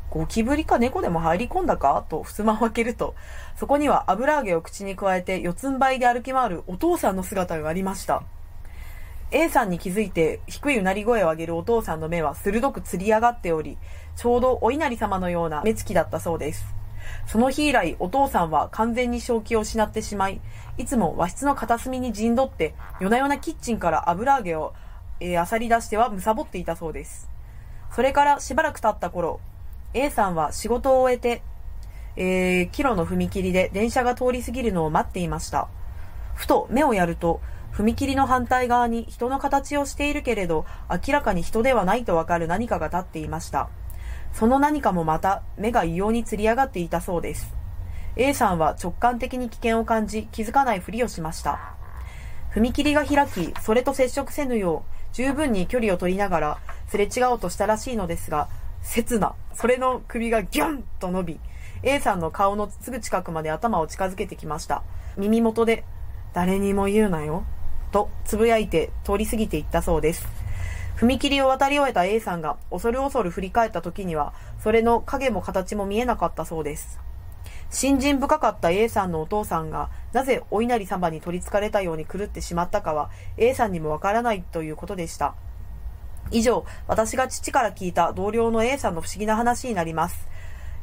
[0.09, 2.05] ゴキブリか猫でも入り込んだか？
[2.09, 3.15] と襖を開けると、
[3.55, 8.23] そこには油揚げを口に加えて四つん這いで歩き回るお父さんの姿がありました。
[9.35, 13.77] A さんに気づいて低いうなり声を上げるお父さんの目は鋭くつり上がっており、
[14.15, 16.65] ちょうどお稲荷様のような目つきだったそうです。
[17.27, 20.39] その日以来、お父さんは完全に正気を失ってしまい、
[20.77, 24.73] いつも和室の片隅に陣取って、夜な夜なキッチンから油揚げを、
[25.19, 27.29] えー、漁り出しては貪っていたそうです。
[27.91, 29.41] それからしばらく経った頃、
[29.93, 31.43] A さんは仕事を終えて、
[32.15, 35.67] えー、キロの踏切で電車が通り過ぎるのを待っていました。
[36.35, 37.41] ふと目をやると、
[37.77, 43.69] 踏切の反対側に人の形をしているけれど、明らかに人ではないとわかる何かが立っていました。
[44.31, 47.53] その何かもまた目が異様につり上がっていたそうです。
[48.15, 51.75] A さんは直感的に危険を感じ気づかないふりをしました。
[52.53, 56.57] 踏切が開き、それと接触せぬよう、十分に距離を取りながら、
[56.87, 58.47] すれ違おうとしたらしいのですが、
[58.83, 61.39] 刹那、それの首がギュンと伸び、
[61.83, 64.83] A さんの顔のすぐ近くまで頭を近づけてきました。
[65.17, 65.83] 耳元で、
[66.33, 67.43] 誰にも言うなよ、
[67.95, 70.27] とつぶやいて通り過ぎていったそうです。
[70.97, 76.99] 踏切を渡り終えた A さんが恐る恐る振り返った時には、それの影も形も見えなかったそうです。
[77.69, 85.33] 信心深かった A さんのお父さんが、なぜお稲荷様に取り憑かれたように狂ってしまったかは、A さんにもわからないということでした。
[86.31, 90.27] 以上、私が父から聞いた同僚の A さんの不思議な話になります。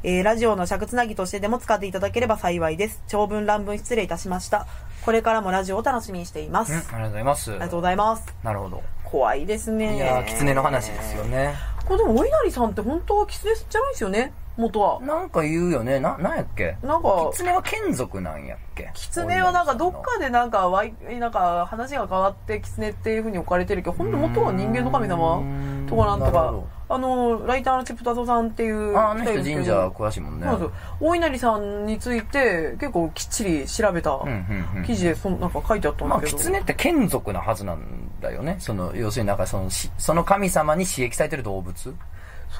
[0.01, 3.03] えーラジオの尺つなぎとしてでも使っていただければ幸いです。
[3.07, 4.65] 長文乱文失礼いたしました。
[5.05, 6.71] これからもラジオを楽しみにしています。
[6.71, 7.51] うん、ありがとうございます。
[7.51, 8.35] ありがとうございます。
[8.43, 8.83] なるほど。
[9.03, 9.97] 怖いですね。
[9.97, 11.23] いやー、狐の話ですよ。
[11.25, 11.55] ね。
[11.85, 15.01] これでも、お稲荷さんって本当は狐じゃないですよね元は。
[15.01, 15.99] なんか言うよね。
[15.99, 16.77] な、なんやっけ？
[16.83, 18.91] なんか、狐は眷属なんやっけ？
[18.93, 25.41] 狐はなんかどっかでなんかわい、なんか話が変わって狐っていう風に置かれてるけど、本当元は人間の神様
[25.89, 26.53] とかなんとか。
[26.89, 30.45] あの、ライターのチップタゾさんっていうああの人神社詳しいもんね。
[30.45, 30.71] そう。
[30.99, 36.37] 大稲荷さんについて結構きっちり調べたうんうんうん記事でそんなんか書いてあったんまあ、だけど。
[36.37, 37.79] 狐って眷属なはずなん
[38.21, 38.57] だよね。
[38.59, 41.73] その、要するになんかその、しその神様に刺激されてる動物？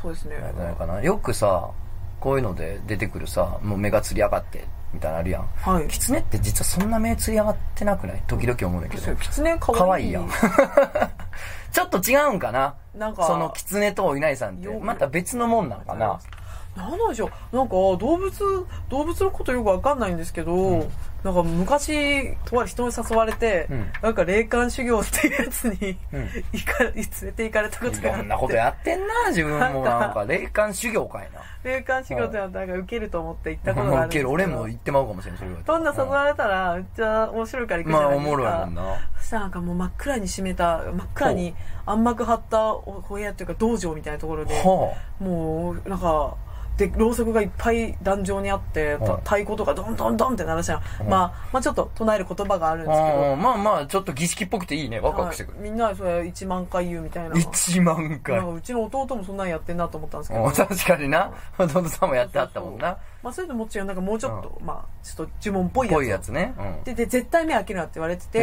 [0.02, 0.40] そうですね。
[0.40, 1.04] なんじゃないかな。
[1.04, 1.70] よくさ、
[2.24, 5.48] こういうので出てくるさ、もう目がつり上がって、みたいなのあるやん。
[5.58, 5.88] はい。
[5.90, 8.24] 狐って実はそんな目つり上がってなくない？
[8.28, 9.14] 時々思うんだけど。
[9.14, 9.78] 狐かわいい。
[9.78, 10.30] かわいいやん。
[11.74, 12.76] ちょっと違うんかな？
[12.96, 16.18] なんかその狐とお稲荷さんってよ、また別のもんなんかな？
[16.76, 17.56] なんなんでしょう。
[17.56, 18.32] なんか動物
[18.90, 20.88] 動物のことよくわかんないんですけど、
[21.24, 23.92] なんか昔とある人に誘われて、うん。
[24.02, 26.30] なんか霊感修行っていうやつに、うん。
[26.52, 28.18] 行か連れて行かれたこといがあって。
[28.18, 29.86] ろんなことやってんな、自分も。
[29.86, 31.40] なんか、霊感修行かいな。
[31.64, 34.34] 霊感修行ってなんか受けると思って行ったことがあるんですけど。
[34.34, 35.58] 受ける、俺も行ってまうかもしれん、それは。
[35.66, 38.84] どんな誘われたらめっちゃ面白いから行くじゃまあ、ないですかおもろいもんな。
[39.20, 41.56] そしたらなんかもう真っ暗に閉めた真っ暗に
[41.86, 46.36] 暗幕張ったお部屋っていうか道場みたいなところではもうなんか
[46.78, 52.94] でろうそくがいっぱい壇上にあって、たはい太鼓とかドンドンドンって鳴らしたら、うんまあ、まあちょっと唱える言葉があるんあ。
[52.94, 55.60] ですけどまあまあ、ちょっと儀式っぽくていいね、ワクワクしてくる。
[55.60, 58.40] はいみんなそれ1万回言うみたいな1万回。
[58.40, 61.32] うちの弟もそんなんやってんなと思ったんですけどお確かにな。
[61.58, 62.98] 弟さんもやってあったもんな。
[63.22, 66.56] まあそれともちろんなんかもうちょっと、まあちょっと呪文っぽいやつぽいやつね。
[66.58, 66.84] うん。
[66.84, 68.40] でで絶対目開けるなって言われてへて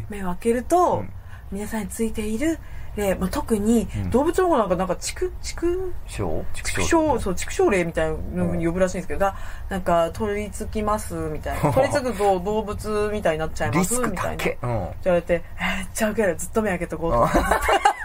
[0.00, 1.10] ー目を開けると、うん
[1.52, 2.58] 皆さんについている
[2.96, 9.36] で、まあ、特にうん動物の方なんかなんか畜畜小畜畜生そう畜生霊みたいなのに呼ぶらしいんですけど、が
[9.68, 14.58] なんか取り付きますみたいな 取り付くと動物みたいになっちゃいますみたいな高け？
[14.62, 14.68] うん。
[15.04, 17.38] 言われてえー、めっちゃウケるずっと目開けとこうと思って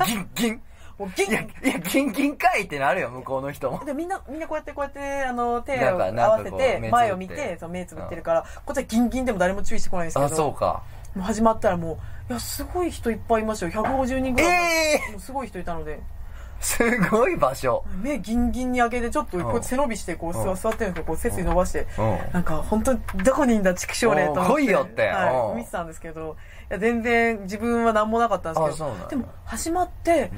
[0.06, 0.62] ギンギン？
[1.00, 3.84] もうギンいや、いや、ギンギンかいってなるよ、向こうの人も。
[3.86, 10.84] でみんなみんなこうやってこうやってあの手を合わせて前を見てそう目つぶってるから、こっちはギンギンでも誰も注意してこないんですけあ、どそうか。
[11.16, 11.98] もう始まったらもう
[12.32, 16.00] いやすごい人いっぱいいましたよ150人ぐらい、ええもうすごい人いたので。
[16.62, 16.78] す
[17.10, 17.84] ごい場所。
[18.04, 20.56] 目ギンギンに開けてちょっとこう背伸びしてこううん。
[20.56, 22.20] 座ってるんですよこう背筋伸ばしてうん。
[22.32, 25.08] なんか本当にどこにいんだ畜生霊と思って来いよって。
[25.08, 25.16] うん。
[25.16, 26.38] はい、見てたんですけど
[26.70, 30.30] いや全然自分は何もなかったんですけどでも始まってやっ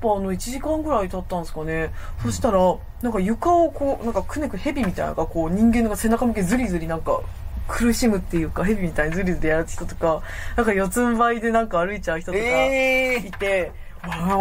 [0.00, 1.90] ぱあの1時間ぐらい経ったんですかね。
[2.22, 2.58] そしたら
[3.02, 7.20] なんか床をこうなんかくねくね蛇みたいなのがこう人間の背中向けずりずりなんか
[7.68, 10.22] 苦しむっていうか蛇みたいにずりずりやる人とか
[10.56, 13.72] なんか四つん這いでなんか歩いちゃう人とかえいて、
[14.02, 14.38] あ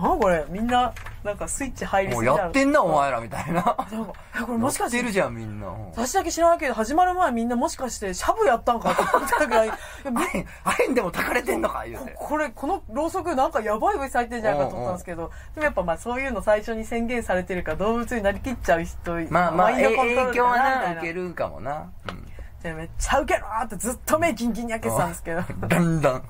[0.00, 0.92] これみんな
[1.24, 3.54] なんかスイッチ入えもうりすぎやってんな、お前らみたいな。
[3.54, 5.66] なんかえこれもしかしてやってるじゃん、みんな。
[5.92, 12.14] 私だけ知らないけど始まる前みんなもしかしてシャブやったんかって思ったぐらいいあへん、あへんでも炊かれてんのか、言うて。
[12.16, 19.96] これこのろうそくなんかやばい上咲いてんじゃないかと思ったんですけどでもやっぱまあそういうの最初に宣言されてるから動物になりきっちゃう人まあまあ、影
[20.32, 21.90] 響はな受けるかもな。
[22.08, 22.24] うん。
[22.62, 25.42] でめっちゃウケるなーってずっと目ギンギンに開けてたんですけど。
[25.68, 26.22] だんだん、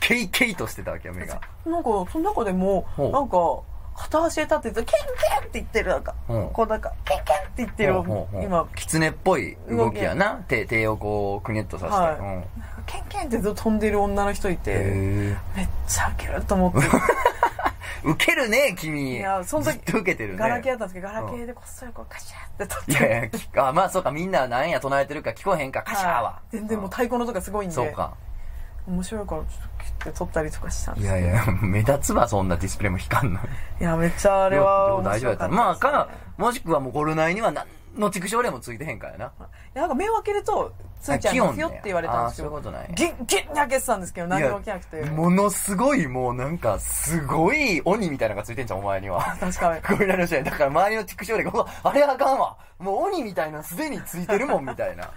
[0.00, 1.40] ケイケイとしてたわけよ、目が。
[1.66, 3.60] なんかその中でもなんか
[3.96, 6.38] 片足で立っててケンケンって言ってるなんかう。
[6.38, 7.94] んこうなんかケンケンって言ってる
[8.42, 10.42] 今狐っぽい動きやな。
[10.48, 11.96] 手、手をこう、くねっとさして。
[11.96, 12.42] は
[12.86, 16.88] ケンケンってずっと飛んでる女の人いてへめっちゃウケると思って
[18.04, 18.08] え。
[18.08, 19.16] ウケるね、君。
[19.16, 20.38] いやその時ずっとウケてるね。
[20.38, 26.40] ガラケーだったんですけどガラケーでこっそりこうカシャって撮っていやいやき、あ、まあそうか、みんななんや唱えてるか聞こえへんか、カシャーは。
[26.52, 28.14] い全然もう太鼓のとかすごいんでそうか。
[28.86, 33.40] 面白いからちょっと切って撮ったりとかしたんですいやいや、目立つわ、そんなディスプレイも光んの。
[33.40, 39.32] いやめっちゃあれはよう面大丈夫やったまあ、か、もしくはもうゴルナイには何の畜生霊もついてへんからな。
[39.74, 42.94] いやなんか目を開けるとついちゃいますよって言われたんですよあそういうことない。
[42.94, 49.20] ギンギンに開けてたんですけど何も起きなくていやものすごい、もうなんか、すごい鬼みたいなのがついてんじゃん、お前には。
[49.40, 50.44] 確かにゴリラの人に。
[50.44, 52.56] だから周りの畜生霊が、うわ、あれあかんわ。
[52.78, 55.10] もう鬼みたいなすでについてるもん、みたいな。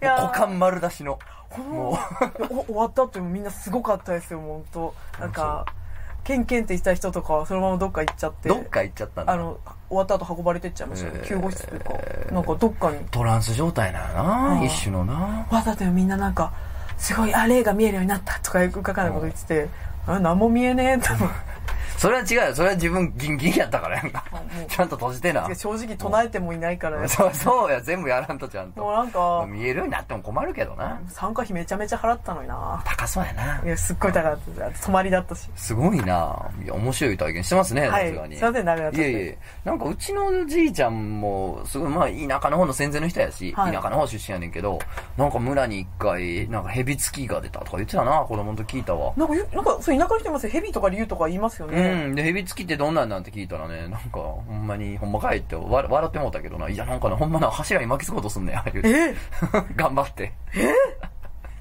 [0.00, 1.18] やー股間丸出しの。
[1.58, 1.98] もも
[2.38, 5.66] う 終わった後もみんなすごかったですよ本当なんか
[6.30, 9.32] ケンケンって言った人とかはそのままどっか行っちゃってう、どっか行っちゃったんだ。
[9.32, 11.26] あの終わった後運ばれてっちゃいましたよ、えー。
[11.26, 11.92] 救護室というか
[12.32, 12.98] なんかどっかに。
[13.10, 14.64] トランス状態なのな、うん。
[14.64, 15.46] 一種のな。
[15.50, 16.52] わざとみんななんか
[16.96, 19.68] すごいあ霊が見えるようになったとかよく書かないこと言ってて、
[20.06, 21.34] あ何も見えねえと思って
[22.00, 22.54] それは違うよ。
[22.54, 24.24] それは自分ギンギンやったからやんか。
[24.68, 25.54] ちゃんと閉じてな。
[25.54, 27.82] 正直唱えてもいないから、そう、そうや。
[27.82, 28.90] 全部やらんとちゃんもうと。
[28.90, 30.98] なんか見えるようになっても困るけどな。
[31.08, 33.62] 参加費めちゃめちゃ払ったのにな高そうやな。
[33.62, 36.50] いやすっごい高かった泊まりだったしすごいな。
[36.64, 38.36] いや、面白い体験してますね、さはいすがに。
[38.36, 39.38] すいません長くなっちゃっていえいえ。
[39.66, 44.78] なんかうちのじいちゃんも、すごい、まあ、田舎の方の戦前の人やし、はい田舎の方出身やねんけど、
[45.18, 49.12] なんか村に一回、なんか蛇付きが出たとか言ってたな、子供の時聞いたわ。
[49.18, 52.14] なんかゆなんかそう田舎の人いますよ蛇とか竜とか言いますようね、ん。
[52.14, 58.88] で、蛇付きってどんなんなんて聞いたらね、なんか、ほんまに、ほんまかいって笑笑ってもうたけどな、いや、なんかな、ほんまな、柱に巻きつこうとすんねん、言うて。
[58.90, 59.14] え？
[59.76, 60.32] 頑張って。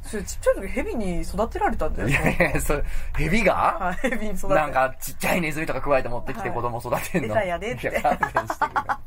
[0.01, 2.83] それちっちゃい時蛇に育てられたんじゃないやいや、それ、
[3.15, 3.53] 蛇が？
[3.53, 6.57] はい蛇に育てなんか、ちっちゃいネズミとか加えて持ってきてはい。
[6.57, 7.35] 子供育てんの？
[7.35, 7.89] 餌やでって。
[7.89, 8.81] いや勘弁してくれ。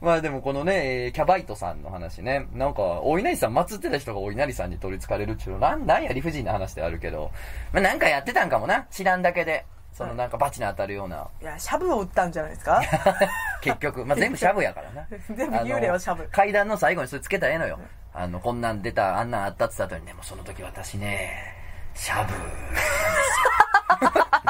[0.00, 7.30] まあでもこのね、えーキャバイトさんの話ね、なんか、お稲荷さん祀ってた人がお稲荷さんに取り憑かれるっちゅうの、なん、なんや理不尽な話であるけど、
[7.72, 9.64] まあなんかやってたんかもな、知らんだけで。
[10.02, 12.82] そのなんかバチに当たるような、いやシャブを打ったんじゃないですか？
[13.62, 15.06] 結局、まあ全部シャブやからな。
[15.34, 17.78] 全部幽霊はシャブ階段の最後にそれつけたらええのよ。
[18.14, 21.54] あの、こんなん出た、あんなんあったって言った後に、でもその時私ね、
[21.94, 22.32] シャブ。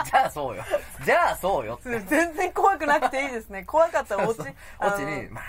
[0.04, 0.64] じゃあそうよ。
[1.04, 1.78] じゃあそうよ。
[1.84, 3.64] 全然怖くなくていいですね。
[3.64, 4.40] 怖かったらオチ、
[4.80, 5.44] オチに、まあ、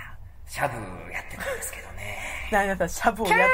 [0.48, 2.18] シャブやってたんですけどね。
[2.52, 3.50] ななさん、シャブをやっ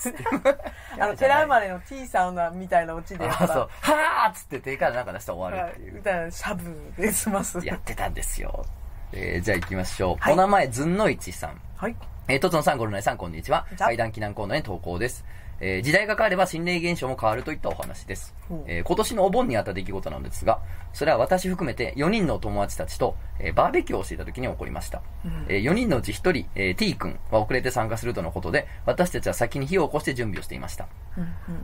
[0.00, 0.58] てたんだ。
[1.00, 3.48] あの、寺生まれの T サウナみたいなオチでやっあ、た。
[3.48, 3.68] そう。
[3.80, 5.94] はーっつって手からなんか出して終わはいるっていう。
[5.94, 7.58] みたいな、シャブで済ます。
[7.66, 8.64] やってたんですよ。
[9.12, 10.16] えー、じゃあ行きましょう。
[10.22, 11.60] はいお名前、ずんのいちさん。
[11.76, 11.96] はい。
[12.28, 13.66] えー、とつのさん、ごろないさん、こんにちは。
[13.78, 15.24] 階段祈願コーナーに投稿です。
[15.60, 18.34] えー時代が変われば心霊現象も変わるといったお話です。
[18.66, 20.60] えー今年のお盆にあった出来事なんですが、
[20.92, 25.02] それは私含めて4人のお友達たちと、えーバーベキューをしていた時に起こりました。
[25.48, 30.86] えー4人のうち1人、えー T 君は遅れて参加するとのことで、私たちは先に火を起こして準備をしていました。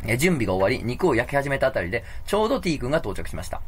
[0.05, 3.61] えー準備が終わり、肉を焼き始めたあたりで、ちょうど T 君が到着しました。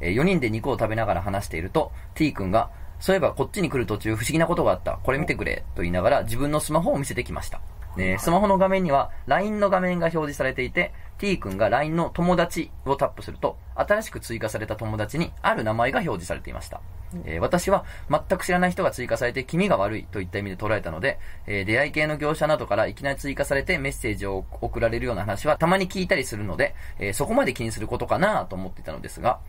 [0.00, 4.98] えー4人で肉を食べながら話していると、T 君が、そういえばこっちに来る途中不思議なことがあった。
[5.02, 5.64] これ見てくれ。
[5.74, 7.62] と言いながら自分のスマホを見せてきました。
[7.98, 16.80] えースマホの画面には LINE の画面が表示されていて、T 君が LINE の友達をタップすると、新しく追加された友達にある名前が表示されていました。
[17.24, 29.40] えー私は全く知らない人が追加されて気味が悪いといった意味で捉えたので、えー出会い系の業者などからいきなり追加されてメッセージを送られるような話はたまに聞いたりするので、えーそこまで気にすることかなと思っていたのですが、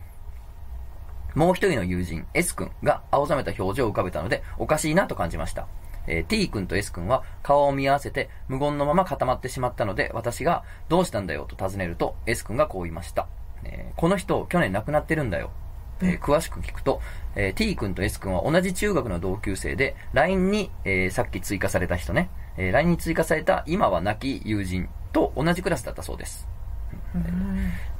[1.34, 5.66] もう一人の友人、S 君が青ざめた表情を浮かべたので、おかしいなと感じました。
[6.06, 11.44] えー T 君と S 君は顔を見合わせて無言のまま固まってしまったので、私がどうしたんだよ？
[11.44, 13.28] と尋ねると、S 君がこう言いました。
[13.64, 15.50] えーこの人、去年亡くなってるんだよ。
[16.00, 17.00] えー詳しく聞くと、
[17.36, 26.48] えー T 君と S 君は同じ中学の同級生で、LINE に、えーさっき追加された人ね、えー LINE に追加された今は亡き友人と同じクラスだったそうです。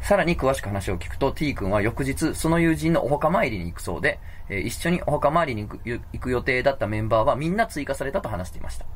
[0.00, 8.86] さらに詳しく話を聞くと T 君は翌日その友人のお墓参りに行くそうで、えー一緒にお墓参りに行く予定だったメンバーはみんな追加されたと話していました。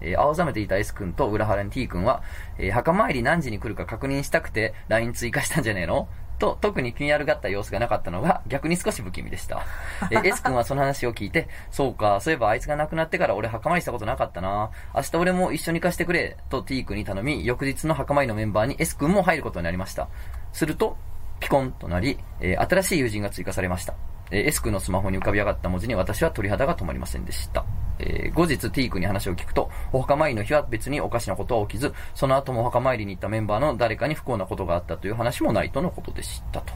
[0.00, 2.22] えー青ざめていた S 君と裏腹に T 君は、
[2.58, 6.08] えー墓参り何時に来るか確認したくて LINE 追加したんじゃねえの？
[6.40, 9.64] と、特に気に悪がった様子がなかったのが逆に少し不気味でした。
[10.10, 14.70] え ー S 君はその話を聞いて、そうか、そういえばあいつが亡くなってから俺墓参りしたことなかったな。
[14.92, 20.08] 明日俺も一緒に行かしてくれ、と T 君に頼み、翌日の墓参りのメンバーに S 君も入ることになりました。
[20.52, 20.96] すると、
[21.38, 23.94] ピコンとなり、えー新しい友人が追加されました。
[24.30, 27.64] えー S 君のスマホに浮かび上がった文字に私は鳥肌が止まりませんでした。
[28.00, 36.72] えー後日 T 君に話を聞くと、お墓参りの日は別におかしなことは起きず、その後もお墓参りに行ったメンバーの誰かに不幸なことがあったという話もないとのことでしたと。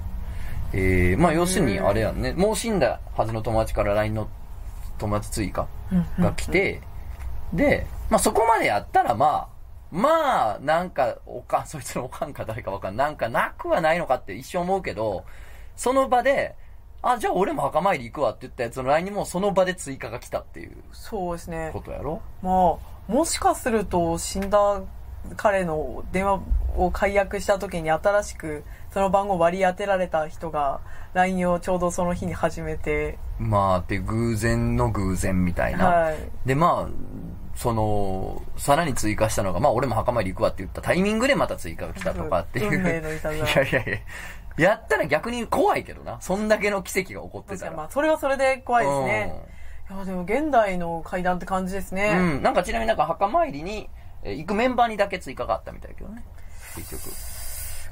[0.73, 4.29] えー、まあ要するにあれやんね、もう死んだはずの友達から LINE の
[4.99, 5.67] 友達追加
[6.19, 6.81] が来て、
[7.53, 9.55] で、まあそこまでやったらまあ、
[9.95, 13.07] まあ、なんか、おかん、そいつのおかんか誰かわかんない。
[13.07, 15.25] なんかなくはないのかって一生思うけど、
[15.77, 16.57] その場で、
[17.13, 21.81] あ、じゃあ俺も墓参り行くわって言ったやつの LINE にもその場で追加が来たっていうそうですねこ。
[21.81, 22.23] とやろ？
[22.43, 24.83] まあ、もしかすると死んだ
[25.37, 26.41] 彼の電話
[26.77, 30.81] を解約した時に新しくその番号割り当てられた人が
[31.15, 35.87] LINE をちょうどその日に始めて、まあ、って偶然の偶然みたいな。
[35.87, 36.17] はい。
[36.45, 37.25] で、まあ、
[37.57, 42.79] その、さらに追加したのが、まあ俺も墓参り行くわって言ったタイミングでまた追加が来たとかっていう。
[42.79, 43.99] 運命のいたずら いやいやいや。
[44.57, 46.21] やったら逆に怖いけどな。
[46.21, 47.67] そんだけの奇跡が起こってた。
[47.67, 49.35] らにまあ、それはそれで怖いですね。
[49.91, 52.13] いや、でも現代の階段って感じですね。
[52.15, 52.19] うん。
[52.37, 52.43] うん。
[52.43, 53.89] なんかちなみになんか墓参りに
[54.23, 56.25] えー行くメンバーにだけ追加があったみたいだけどね。
[56.77, 57.15] 結局。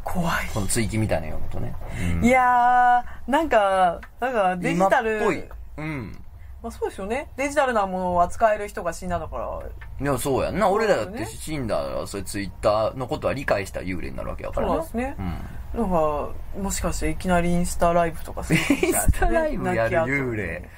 [0.05, 0.49] 怖い。
[0.53, 1.77] この追記みたいなの読むとね。
[2.17, 5.45] うんいやー、なんか、なんかデジタル、今っぽい。
[5.79, 6.22] うん。
[6.63, 7.29] まあそうですよね。
[7.37, 9.61] デジタルなものを扱える人が死んだんだから、
[10.01, 10.71] いや、そうやんな。
[10.71, 14.75] 俺らだって死んだら、それツイッターのことは理解した幽霊になるわけやからな。
[14.75, 15.81] そうですねうん。
[15.81, 16.29] なんか、
[16.61, 20.69] もしかしていきなりインスタライブとかするインスタライブやる幽霊。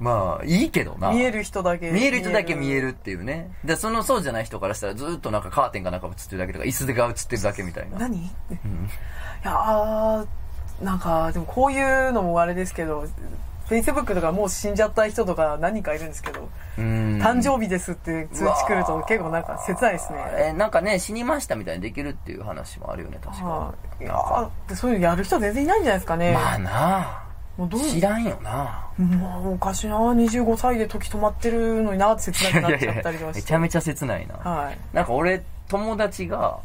[0.00, 1.12] まあ、いいけどな。
[1.12, 1.92] 見える人だけ。
[1.92, 3.52] 見える人だけ見えるっていうね。
[3.64, 7.98] で、そのそうじゃない人からしたらずっとなんかカーテンがなんか映ってるだけとか、椅子が映ってるだけみたいな。
[7.98, 8.30] 何、い
[9.44, 10.26] やー
[10.82, 13.06] なんか、でもこういうのもあれですけど、
[13.68, 16.48] Facebook とかもう死んじゃった人とか何人かいるんですけど、
[16.78, 17.18] うん。
[17.22, 20.18] 誕生日ですって通知来ると結構なんか切ないですね。
[20.36, 26.32] えーなんかね、死にましたみたいにできるっていう話もあるよね、確かはいいやーでそういうのやる人全然いないんじゃないですかね。
[26.32, 27.24] まあな
[27.56, 33.40] もうどう知らんよなもうおかしいな25歳で時止まってるのになって切なくなっちゃったりとかして。
[33.40, 34.34] めちゃめちゃ切ないな。
[34.34, 34.78] はい。
[34.92, 36.58] なんか俺、友達が、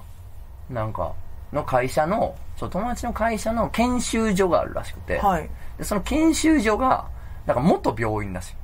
[0.69, 1.13] なんか、
[1.53, 5.49] の会社の、そう、友達の会社の研修所があるらしくて、はい。
[5.79, 7.07] でその研修所が、
[7.45, 8.55] なんか元病院らしい。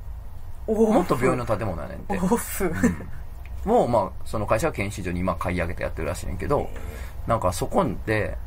[0.67, 2.17] お元病院の建物やねんて。
[2.17, 2.71] オフ。
[3.63, 6.69] もう、まあ、その会社は研修所に今買い上げてやってるらしいねんけど、
[7.25, 8.37] なんかそこで、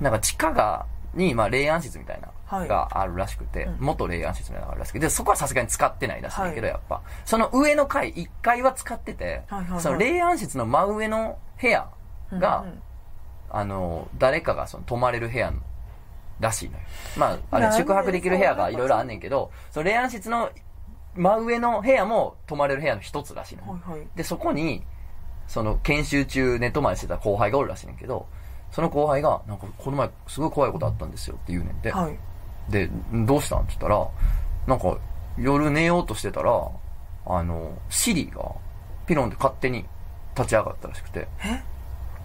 [0.00, 7.00] なんか地下が、に、まあ、霊安室みたいな、はいがあるらしくて、うん元霊安室みたいなのがあるらしくて、で、そこはさすがに使ってないらしいけど、はいやっぱ。
[7.24, 11.88] その上の階、1階は使ってて、はいはいはいその霊安室の真上の部屋
[12.32, 12.82] が、うんうん
[13.52, 15.52] あの、誰かがその泊まれる部屋
[16.40, 16.80] らしいのよ。
[17.16, 20.50] まあ、あれ、宿泊できる部屋がいろいろあんねんけど、その霊安室の
[21.14, 23.80] 真上の部屋も泊まれる部屋の一つらしいのよ。
[23.84, 24.08] はいはい。
[24.16, 24.82] で、そこに、
[25.46, 28.26] その研修中寝泊まりしてた後輩がおるらしいねんけど、
[28.70, 32.16] その後輩が、なんかこの前すごい怖いことあったんですよって言うねんで、はい。
[32.70, 32.88] で、
[33.26, 33.62] どうしたん？
[33.62, 34.08] って言ったら、
[34.68, 34.96] なんか
[35.36, 36.52] 夜寝ようとしてたら、
[37.26, 38.40] あの、シリが
[39.06, 39.84] ピロンで勝手に
[40.36, 41.60] 立ち上がったらしくて、え？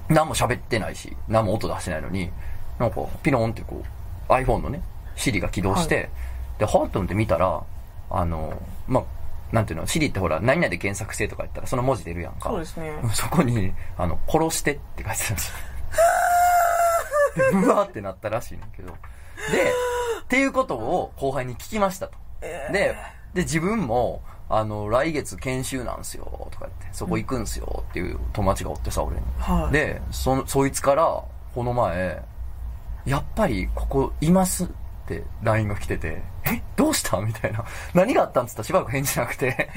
[0.08, 2.30] 何も喋ってないし、何も音出してないのに、
[2.78, 3.86] なんかピロンってこう、
[4.30, 4.82] iPhone のね、
[5.16, 6.10] シリが起動して、
[6.58, 7.64] で、はぁと思って見たら、
[8.10, 9.04] あの、まあ、
[9.52, 12.50] なんていうの、シリってほら、何々で検索してとか言ったらその文字出るやんか。
[12.50, 12.92] そうですね。
[13.14, 15.52] そこに、あの、殺してって書いてたらしい。
[17.36, 18.90] で うわーってなったらしいねんけど。
[18.90, 18.94] で、
[20.22, 22.18] っていうことを後輩に聞きましたと。
[22.42, 22.96] で、
[23.34, 29.22] で、自分も、あの、来月研修なんすよ、とか言って、そこ行くんすよ、っていう友達がおってさ、俺に。
[29.40, 29.74] はい。
[29.74, 31.24] で、その、そいつから、
[31.54, 32.22] この前、
[33.06, 34.68] やっぱりここいますっ
[35.08, 37.20] て LINE が来てて、えどうした？
[37.22, 37.64] みたいな。
[37.94, 38.48] 何があったん？
[38.48, 39.70] つったらしばらく返事なくて。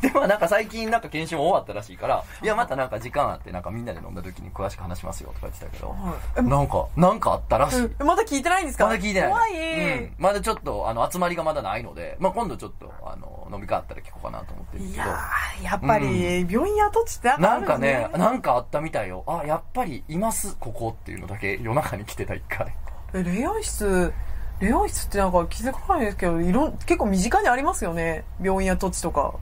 [0.02, 7.90] で、まあなんか最近なんか研修も終わったらしいから、いやまたなんか時間あってなんかみんなで飲んだ時に詳しく話しますよとか言ってたけど、はいなんか、なんかあったらしい。
[8.00, 8.86] えまだ聞いてないんですか？
[8.86, 9.28] まだ聞いてない。
[9.30, 10.14] 怖い、うん。
[10.18, 15.08] まだちょっと、あの、集まりがまだないので、まあ今度ちょっと、あの、飲み会あったら聞こうかなと思ってるんですけど。
[15.08, 19.24] いやー、やっぱり、病院跡地ってなんかなんかあるんですね、なんかあったみたいよ。
[19.26, 22.74] あ、やっぱりいます、ここっていうのだけ夜中に来てた一回。
[23.14, 24.12] え霊安室、
[24.60, 28.24] 霊安室ってなんか気づかないですけど、いろん、結構身近にありますよね。
[28.42, 29.34] 病院跡地とか。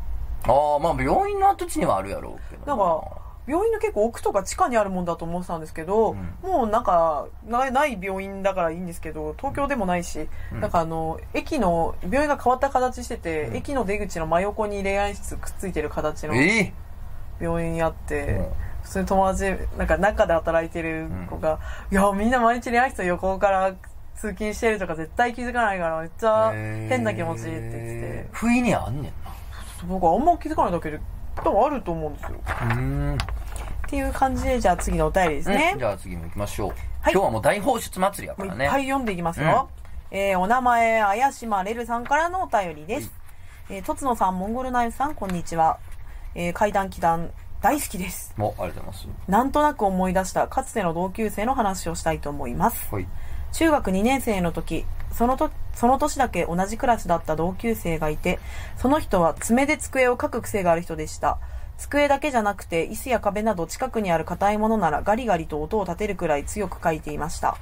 [0.44, 2.74] ああ、まあ病院の跡地にはあるやろうけどな。
[2.74, 6.34] んか、病院の結構奥とか地下にあるもんだと思ってたんですけど、うん。
[6.42, 10.60] もうなんかないない病院だからいいんですけど東京でもないし、うん。
[10.60, 13.56] なんかあの駅の病院が変わった形してて、うん。
[13.56, 16.72] 駅の出口の真横に霊安室くっついてる形のええ
[17.40, 18.46] 病院あって、うん。
[18.82, 19.44] 普通に友達
[19.76, 21.58] なんか中で働いてる子が、
[21.90, 23.74] いやみんな毎日霊安室横から
[24.16, 29.21] 通勤してるとか絶対気づかないからめっちゃ変な気持ちって言ってて、えー不意にあんねんな。
[29.86, 31.00] 僕はあんま気づかないだけで
[31.36, 33.14] 多分あると思うんですようん。
[33.14, 36.68] っていう感じでじゃあ次のお便りですね、じゃあ次も行きましょう。
[36.68, 36.74] は
[37.10, 38.66] い今日はもう大放出祭りやからね。
[38.66, 39.68] っぱい読んでいきますよ。
[40.10, 43.12] えーお名前、あやしまれるさんからのお便りです。
[43.70, 45.78] えーとつのさん、モンゴルナイフさん、こんにちは。
[46.34, 47.30] えー階段祈談、
[47.60, 48.34] 大好きです。
[48.36, 49.30] もう、ありがとうございます。
[49.30, 52.88] なんとなく思い出した、かつての同級生の話をしたいと思います。
[52.94, 53.06] はい。
[53.52, 58.38] 中学2年生の時、そのと、その年だけ同じクラスだった同級生がいて、
[58.76, 61.38] その人は爪で机を書く癖がある人でした。
[61.78, 67.56] 机だけじゃなくて、椅子や壁など近くにある硬いものならガリガリと音を立てるくらい強く書いていました。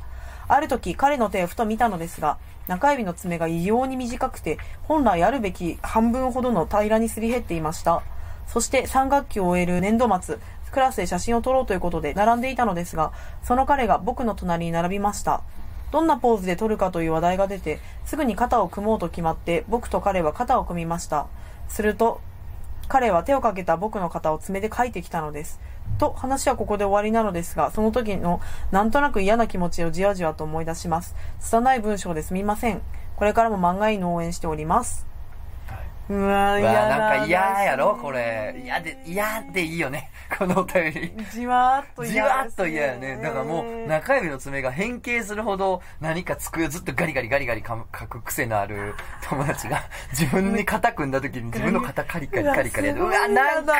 [0.48, 8.02] ある時、彼の手をふと見たのですが、中指の爪が異様に短くて、本来あるべき半分ほどの平らにすり減っていました。
[8.46, 10.38] そして3学期を終える年度末、
[10.70, 15.42] クラスで写真を撮ろうということで並んでいたのですが、その彼が僕の隣に並びました。
[15.90, 21.26] どんなポーズで撮るかという話題が出て、すぐに肩を組もうと決まって、僕と彼は肩を組みました。
[21.68, 22.20] すると、
[22.88, 25.60] 彼は手をかけた僕の肩を爪で書いてきたのです。
[25.98, 31.14] と、話はここで終わりなのですが、その時のなんとなく嫌な気持ちをじわじわと思い出します。
[31.40, 32.82] 拙い文章ですみません。
[33.16, 35.09] これからも漫画員の応援しております。
[36.10, 38.60] うわなんか嫌やろこれ。
[38.64, 40.10] 嫌で、嫌でいいよね。
[40.36, 41.14] このお便り。
[41.30, 43.16] じわーっと嫌じわっと嫌やね。
[43.22, 48.96] だからもう、な中指の爪が変形するほど、何か机をずっとガリガリガリガリか書く癖のある
[49.28, 53.78] 友達が、 自分に肩組んだ時に自分の肩カリカリカリカリやで、ううわわ、何回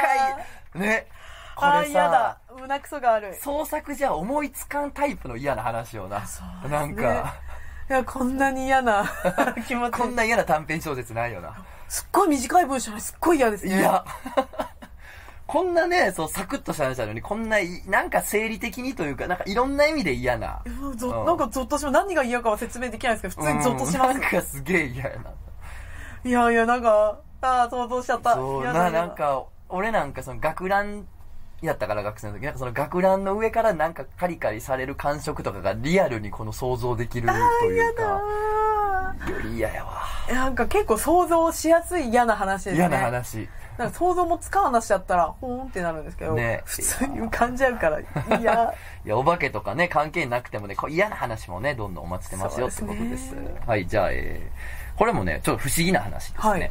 [0.74, 1.06] ね。
[1.56, 2.54] これ嫌ださ、。
[2.60, 3.34] 胸くそがある。
[3.42, 6.20] 創作じゃ思いつかんタイプの嫌な話よな。
[6.20, 6.24] ね
[6.70, 7.34] なんか、
[7.90, 9.04] いや、こんなに嫌な
[9.66, 9.98] 気持ち。
[9.98, 11.54] こんな嫌な短編小説ないよな。
[11.90, 13.80] すっごい短い文章ですっごい嫌ですね。
[13.80, 14.04] いや、
[15.48, 20.62] こんなね、そう、サクッとした話なのに、こんない、なんか生理的にというか、なんかいろんな意味で嫌な。
[20.64, 21.90] うんなんかゾッとします。
[21.90, 24.14] 何が嫌かは説明できないですけど、普通にゾッとします。
[24.14, 25.30] うんなんかすげえ嫌やな。
[26.22, 28.34] いやいや、なんか、ああ、想像しちゃった。
[28.34, 31.08] そうな、なんか、俺なんかその学ラン
[31.60, 37.34] やったから学生の時、なんかその学ランの上からなんかカリカリされる感触とかがリアルにこの想像できると
[37.66, 38.20] いうか、あ
[39.28, 40.02] より嫌やわ。
[40.28, 42.78] ーなんか結構想像しやすい嫌な話ですね。
[42.78, 43.48] 嫌な話。
[43.78, 48.04] なんか想像もつかん話だったら、ほーんってなるんですけど、ね普通に浮かんじゃうから、い
[48.42, 53.32] や、 いや、お化けとかね、関係なくてもね、こう嫌な話もね、どんどんお待ちしてますよってことです。
[53.32, 56.50] ねはい、じゃあ、えー、これもね、ちょっと不思議な話ですね。
[56.50, 56.70] はい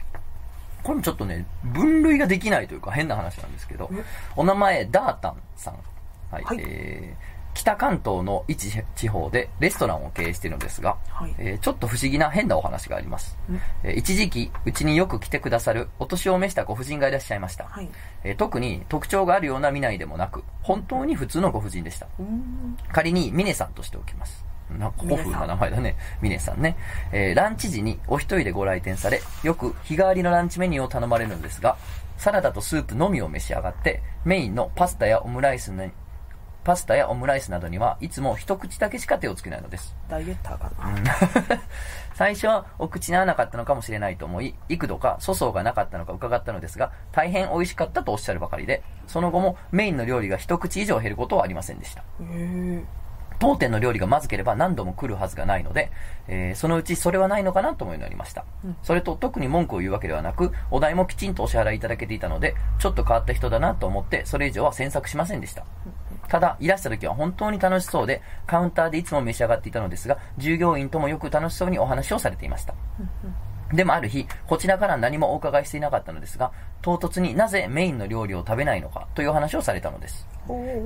[0.81, 4.01] これもちょっとね、分類ができないというか変な話なんですけどえ、
[4.37, 5.73] お名前、ダータンさん。
[6.31, 13.55] はい、はいえー、北関東の一地方でレストランを経営しているのですが、はいえーちょっと不思議な変なお話がありますん。
[13.83, 17.65] えー一時期、うちによく来てくださるお年を召したご婦人がいらっしゃいました。
[17.65, 17.89] はい。
[18.23, 22.07] えー特に特徴があるような見ないでもなく、本当に普通のご婦人でした。
[22.93, 24.45] 仮にミネさんとしておきます。
[24.77, 25.95] なんか古風な名前だね。
[26.21, 26.77] ミネさんね。
[27.11, 31.77] えーランチ時にお一人でご来店され、よく日替わりのランチメニューを頼まれるんですが、
[32.17, 35.89] サラダとスープのみを召し上がって、メインのパスタやオムライスに、
[36.63, 39.95] パスタやオムライスなどにはいつも一口だけしか手をつけないのです。
[40.09, 41.59] ダイエッターかな。
[42.13, 52.03] 最初はお口に合わなかったのかもしれないと思い、幾度か粗相がなかったのか伺ったのですが、大変美味しかったとおっしゃるばかりで、その後もメインの料理が一口以上減ることはありませんでした。
[53.39, 55.91] 当店の料理がまずければ何度も来るはずがないので、
[56.27, 58.43] えーそのうちそれはないのかなと思うようになりました。
[58.83, 65.63] それと特に文句を言うわけではなく、お代もきちんとお支払いいただけていたので、ちょっと変わった人だなと思って、それ以上は詮索しませんでした。
[66.29, 72.75] ただ、いらした時は本当に楽しそうで、カウンターでいつも召し上がっていたのですが、従業員ともよく楽しそうにお話をされていました。
[73.73, 76.51] でもある日、こちらから何もお伺いしていなかったのですが、
[76.81, 80.27] 唐突になぜメインの料理を食べないのかという話をされたのです。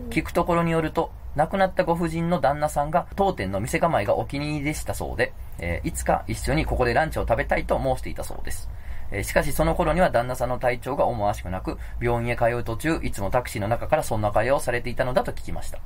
[0.09, 8.69] 聞くところによると、亡くなったご婦人の旦那さんが当店の店構えがお気に入りでしたそうで、えーいつか一緒にここでランチを食べたいと申していたそうです。
[9.11, 15.79] えしかしその頃には旦那さんの体調が思わしくなく、病院へ通う途中、いつもタクシーの中からそんな会話をされていたのだと聞きました。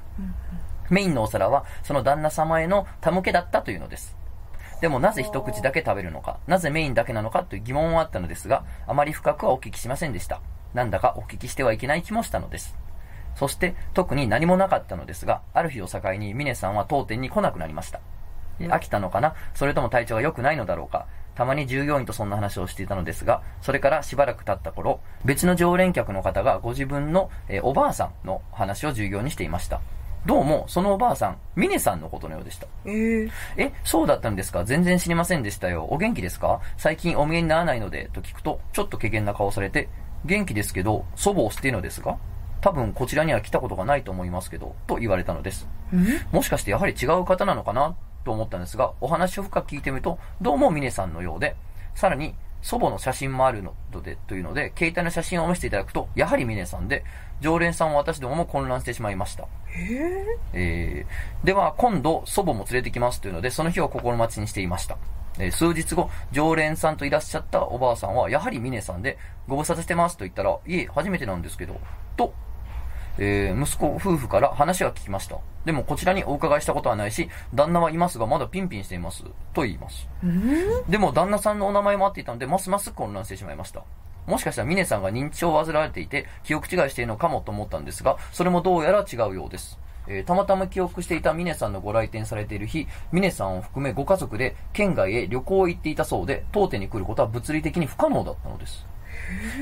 [0.90, 4.16] メインのお皿はその旦那様への手向けだったというのです。
[4.80, 10.40] でもなぜ一口だけ食べるのか、なぜメインだけなのかという疑問はあったのですが、あまり深くはお聞きしませんでした。
[10.74, 12.76] なんだかお聞きしてはいけない気もしたのです。
[13.36, 18.00] そして特に何もなかったのですが、ある日を境に峰さんは当店に来なくなりました。
[18.60, 19.36] 飽きたのかな？
[19.54, 21.06] それとも体調が良くないのだろうか？
[21.38, 29.80] たまに従業員とそんな話をしていたのですが、それからしばらく経った頃、別の常連客の方がご自分の、えーおばあさんの話を従業にしていました。
[30.26, 32.66] どうも、そのおばあさん、ミネさんのことのようでした。
[32.86, 33.30] ええ。
[33.56, 34.66] え、そうだったんですか？
[34.66, 35.86] 全然知りませんでしたよ。
[35.92, 36.60] お元気ですか？
[36.76, 39.90] 最近お見えにならないので、と聞くと、ちょっと怪げな顔をされて、
[40.26, 42.18] 元気ですけど、祖母を捨てるのですが
[42.62, 45.68] 多分こちらには来たことがないと思いますけど、と言われたのです。
[46.32, 47.96] もしかしてやはり違う方なのかな？
[48.28, 51.56] と思ったんですが、お話を深く聞いてみると、どうも峰さんのようで、
[51.96, 53.74] さらに祖母の写真もあるの
[54.04, 57.06] で、というので、携帯の写真を見せていただくと、やはり峰さんで、
[57.40, 59.48] 常連さんは私どもも混乱してしまいました。
[60.54, 64.98] えー、では今度祖母も連れてきますというので、その日を心待ちにしていました。
[65.40, 69.18] えー数日後、常連さんといらっしゃったおばあさんは、やはり峰さんで、
[69.48, 71.80] ご無沙汰してますと言ったら、いえ、初めてなんですけど、
[72.18, 72.34] と、
[73.18, 75.38] えー息子夫婦から話は聞きました。
[75.66, 79.24] でもこちらにお伺いしたことはないし、旦那はいますがまだピンピンしています。
[79.54, 80.08] と言います。
[80.90, 83.84] でも旦那さんのお名前も合っていたので、ますます混乱してしまいました。
[84.26, 89.80] もしかしたら峰さんが認知症を患われていて、記憶違いしているのかもと思ったんですが、それもどうやら違うようです。
[90.08, 98.86] えーたまたま記憶していた峰さんのご来店されている日、峰さんを含めご家族で県外へ旅行行っていたそうで、当店に来ることは物理的に不可能だったのです。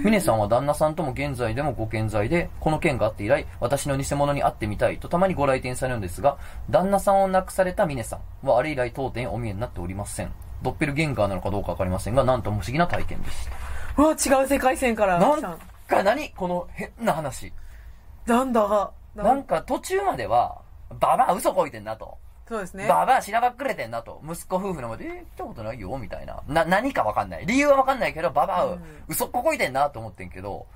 [0.04, 6.38] 峰さんは旦那さんとも現在でもご健在で、この件があって以来、私の偽物に会ってみたいとたまにご来店されるんですが、
[6.70, 10.32] 旦那さんを亡くされた峰さんはあれ以来当店お見えになっておりません。
[10.62, 14.02] ドッペルゲンガーなのかどうかわかりませんが、なんとも不思議な体験でした。
[14.02, 15.42] うわ、違う世界線からなん。
[15.88, 17.54] か何この変な話。
[18.26, 18.92] なんだ。
[19.16, 20.62] なんか途中までは、
[21.00, 22.18] ババア嘘こいてんなと。
[22.48, 22.88] そうですね。
[22.88, 24.22] ババアしらばっくれてんなと。
[24.24, 25.98] 息子夫婦の前で、えー、来たことないよ？
[25.98, 26.44] みたいな。
[26.48, 27.46] な、何かわかんない。
[27.46, 30.68] 理由はわかんないけど、ババア、うん嘘っここいてんなと思ってんけど、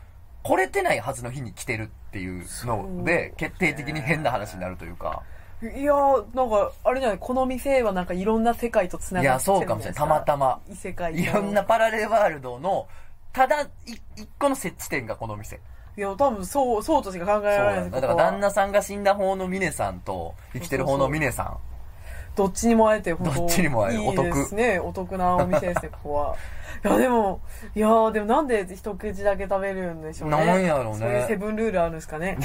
[0.41, 5.21] 来れてないはずの日に来てるっていうので、決定的に変な話になるというか。
[5.61, 9.97] いやー、なんか、あれじゃない、この店はなんかいろんな世界と繋いや、がってるそうかもしれない。
[9.97, 10.61] たまたま。
[10.69, 12.87] 異世界のいろんなパラレルワールドの、
[13.33, 13.67] ただ、い
[14.15, 15.59] 一個の設置点がこの店。
[15.99, 21.57] いや、多分そう、そうとしか考えられないですやだから旦那さんが死んだ方の峰さんと、生きてる方の峰さん。
[22.37, 24.79] どっちにも会えて、どっちにも会えるいいですね。
[24.79, 26.35] お得なお店ですね、ここは。
[26.85, 27.41] いや、でも、
[27.75, 30.45] いやーでもなんで一口だけ食べるんでしょうね。
[30.45, 32.37] なんやろうねそういうセブンルールあるんですかね。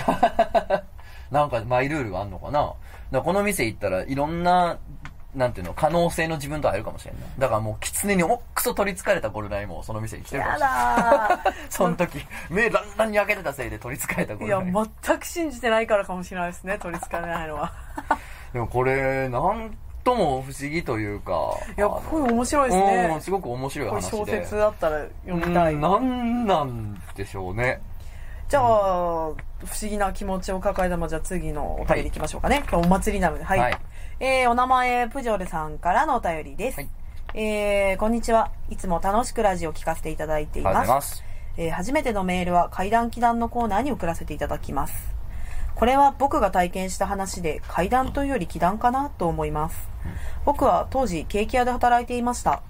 [1.31, 2.77] なんかマイルールがあんのかなだか
[3.13, 4.79] らこの店行ったらいろんな、
[5.35, 7.29] なんていうの、可能性の自分と会えるかもしれんない。
[7.39, 11.45] だからもう狐におっくそ取り憑かれたゴルナイもその店に来てるかもやしれない。
[11.45, 14.87] だ その時、目ランランに開けてたせいで取り憑かれたゴーいや、ルナイ。
[15.05, 17.73] 全く信じてないからかもしれないですね、取り憑かれないのは。
[18.53, 21.33] でもこれ、なんとも不思議というか。
[21.77, 23.17] いや、これ面白いですうん、ね。
[23.21, 24.17] すごく面白い話で。
[24.17, 25.75] 小説だったら読みたい。
[25.75, 27.81] うん、なんなんでしょうね。
[28.49, 29.33] じゃあ、不
[29.81, 32.63] 思議な気持ちを抱えたまま、じゃあ次のお便り行きましょうかね。
[32.71, 33.45] 今日お祭りなので。
[33.45, 33.59] はい。
[33.59, 33.77] はい
[34.21, 36.77] えー、お名前、プジョルさんからのお便りです。
[36.77, 36.89] はい
[37.35, 38.53] えー、こんにちは。
[38.71, 40.89] いつも楽しくラジオを聞かせていただいています。
[40.89, 41.25] ます。
[41.57, 44.95] えー初めてのメールは階段祈談のコーナーに送らせていただきます。
[45.75, 49.89] これは僕が体験した話で階段というより祈談かなと思います。
[50.45, 52.63] 僕は当時ケーキ屋で働いていました。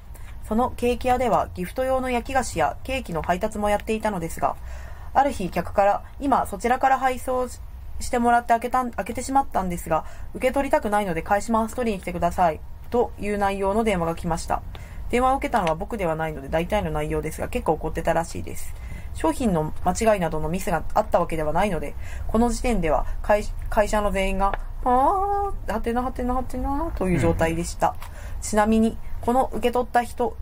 [0.49, 4.57] そのケーキ屋ではギフト用の焼き菓子やケーキの配達もやっていたのですが、
[5.13, 7.49] ある日客から今そちらから配送
[8.01, 11.75] ししてもらって開けたん、開けてしまったんですが、受け取りたくないので返します。
[11.75, 12.61] 取りに来てください。
[12.91, 14.63] という内容の電話が来ました。
[15.11, 18.75] 電話を受けたのは僕ではないので大体の内容ですが結構怒ってたらしいです。
[19.15, 21.95] 商品の間違いなどのミスがあったわけではないので、
[22.27, 27.95] この時点では会会社の全員が、あー、はてなはてなはてなという状態でした。
[28.43, 30.37] ちなみに、この受け取った人、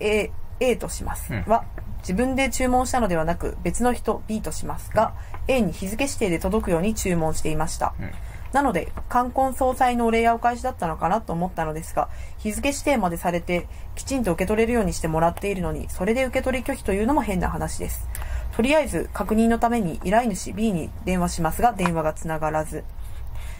[0.00, 1.32] A、A とします。
[1.32, 1.64] うんは、
[2.00, 5.14] 自分で注文したのではなく別の人 B としますが、
[5.50, 7.94] A に日付指定で届くように注文していました。
[8.00, 8.10] うん
[8.52, 18.08] なので、冠婚葬祭のお礼やお返しだったのかなと思ったのですが、日付指定までされて、きちんと受け取れるようにしてもらっているのに、それで受け取り拒否というのも変な話です。
[18.56, 22.82] とりあえず、確認のために依頼主 B に電話しますが、電話がつながらず。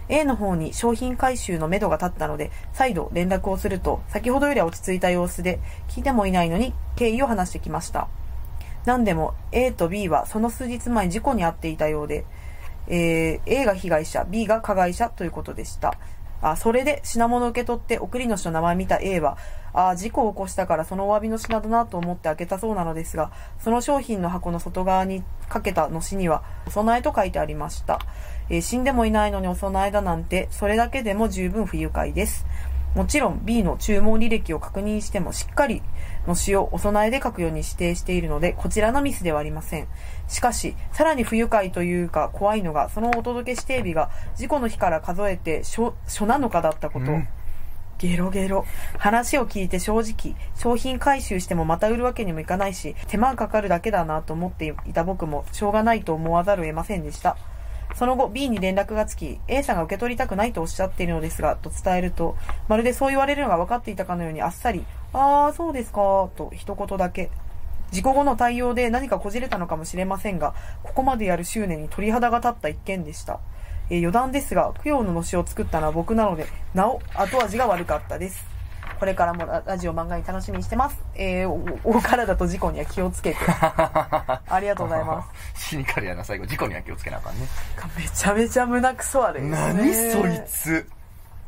[0.09, 8.09] A の方に商品回収の目処が立ったので、再度連絡をすると、先ほどよりは落ち着いた様子で、聞いてもいないのに経緯を話してきました。
[8.87, 12.25] 何でも A と B はその数日前事故に遭っていたようで、
[12.89, 15.95] えー A が被害者、B が加害者ということでした。
[16.43, 19.37] あそれで品物を受け取って送り主の名前を見た A は、
[19.75, 28.01] あ事故を起こしたからそのお詫びの品だなと思って開けたそうなのですが、その商品の箱の外側にかけたのしには、お供えと書いてありました。
[28.49, 32.47] えー死んでもいないのにお供えだなんて、それだけでも十分不愉快です。
[32.95, 35.81] もちろん B の注文履歴を確認してもしっかり
[36.27, 39.89] の詩をお供えで書くように指定しているので、こちらのミスではありません。
[40.29, 47.13] しかし、さらに不愉快というか怖いのが、そのお届け指定日が事故の日から数えて初初7日だったこと。
[47.13, 47.29] うん
[48.01, 48.65] ゲロゲロ。
[48.97, 57.37] 話を聞いて正直、商品回収してもまた売るわけにもいかないし、手間がかかるだけだなと思っていた僕も、しょうがないと思わざるを得ませんでした。
[57.95, 62.37] その後、B に連絡がつき、A さんが受け取りたくないとおっしゃっているのですが、と伝えると、
[62.69, 67.31] まるでそう言われるのが分かっていたかのようにあっさり、あー、そうですか、と一言だけ。
[67.91, 73.41] 事故後の対応で何かこじれたのかもしれませんが、ここまでやる執念に鳥肌が立った一件でした。
[73.91, 78.47] えー余談ですが、供養ののしを作ったのは僕なので、なお、後味が悪かったです。
[79.01, 81.03] これからもララジオ漫画に楽しみにしてます。
[81.15, 83.39] えー、おお体と事故には気をつけて。
[83.49, 85.69] ありがとうございます。
[85.71, 86.47] シニカルやな、最後。
[86.47, 87.47] 事故には気をつけなあかんね。
[87.97, 89.75] めちゃめちゃ胸くそあれですね。
[89.75, 90.87] 何そいつ。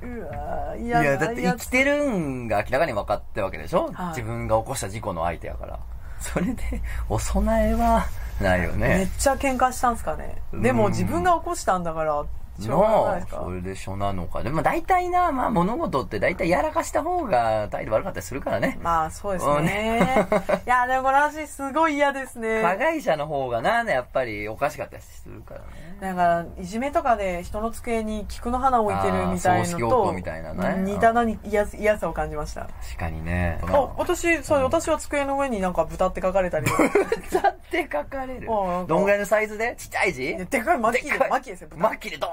[0.03, 5.79] うわーい嫌や、だって生きてるんが明らかに分かってるわけでしょ、はい自分が起こした事故の相手やから。
[6.21, 6.63] それで、
[7.09, 8.05] お供えは、
[8.41, 9.09] ないよめっね。
[9.19, 10.43] ちゃ喧嘩したんすかね。
[10.53, 12.25] でもうん自分が起こしたんだから、
[12.61, 14.43] しょうがないのですかそれでしょなのか。
[14.43, 18.79] でも大体な、まあ物事って大体やらかした方が態度悪かったりするからね。
[18.83, 20.29] まあそうですね。
[20.67, 22.63] いや、でもこの話すごい嫌ですね。
[22.63, 25.67] 加害者の方がな、やっぱりおかしかったりするからね。
[26.03, 32.63] なんか、いじめとかで人の机に菊の花置いてるみたいあー葬式のと、似たなに嫌嫌さを感じました。
[32.63, 33.61] 確かにね。
[33.63, 36.83] あ、私、そう、私は机の上になんか豚って書かれたりとか。
[37.31, 39.77] 歌って書かれるどんぐらいのサイズで？
[39.79, 40.37] ちっちゃい字？
[40.37, 42.31] でかい、マキでマキですよ、豚マッキーでドン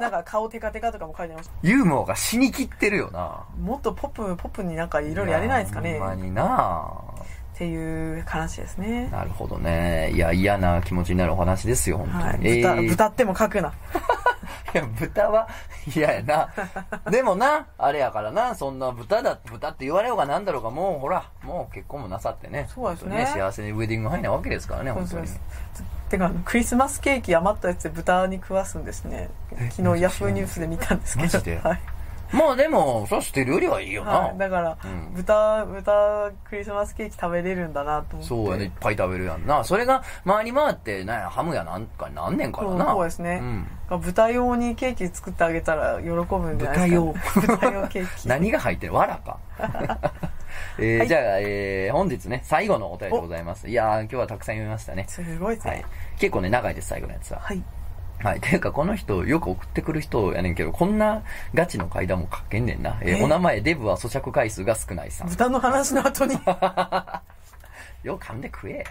[0.00, 1.52] なんか顔テカテカとかも書いてました。
[1.62, 3.44] ユーモアが死にきってるよな。
[3.60, 5.96] もっとポップ、ポップになんかいろいろやれないですかね。
[5.96, 7.02] やほんまっにな
[7.58, 9.08] ていう話ですね。
[9.10, 10.12] なるほどね。
[10.12, 12.22] いや、嫌な気持ちになるお話ですよ、本当に。
[12.24, 12.38] はい。
[12.38, 13.72] 豚、えー豚っても書くな。
[14.74, 15.48] いや、豚は
[15.96, 16.48] 嫌やな。
[17.10, 22.68] でもな、あれやからな、そんな豚だ、豚って言われようがなんだろうが、もうほら、もう結婚もなさってね。
[22.74, 25.38] そうですね本当に幸せにウェディングハイなわけですからね、本当にそう。
[26.10, 29.30] てか、クリスマスケーキ余ったやつで豚に食わすんですね。
[29.70, 31.32] 昨日ヤフーニュースで見たんですけど。
[31.38, 31.58] マジで？
[31.58, 31.80] はい。
[32.32, 34.10] もうでも、それ捨てるよりはいいよな。
[34.12, 38.28] はい、だから、うん豚、豚クリスマスケーキ食べれるんだなと思って。
[38.28, 39.64] そうやね、いっぱい食べるやんな。
[39.64, 42.86] それが回り回って、なんや、ハムやなんかなんねんからな。
[42.92, 43.40] そうですね
[43.90, 44.00] うん。
[44.00, 48.28] 豚用にケーキ作ってあげたら喜ぶんじゃないですか、豚用 ケーキ。
[48.28, 48.94] 何が入ってる？
[48.94, 49.38] わらか。
[50.78, 53.68] えーはいじゃあ、えー本日ね、最後のお便りでございます。
[53.68, 55.04] いやー、今日はたくさん読みましたね。
[55.08, 55.84] すごいですねはい。。
[56.18, 57.40] 結構ね、長いです、最後のやつは。
[57.40, 57.62] はい。
[58.22, 58.40] はい。
[58.40, 61.22] ていうか、この人、よく送ってくる人やねんけど、こんな
[61.54, 62.98] ガチの階段も書けんねんな。
[63.00, 65.28] えーえーお名前、デブは咀嚼回数が少ないさん。
[65.28, 66.34] 豚の話の後に。
[68.02, 68.84] よく噛んで食え。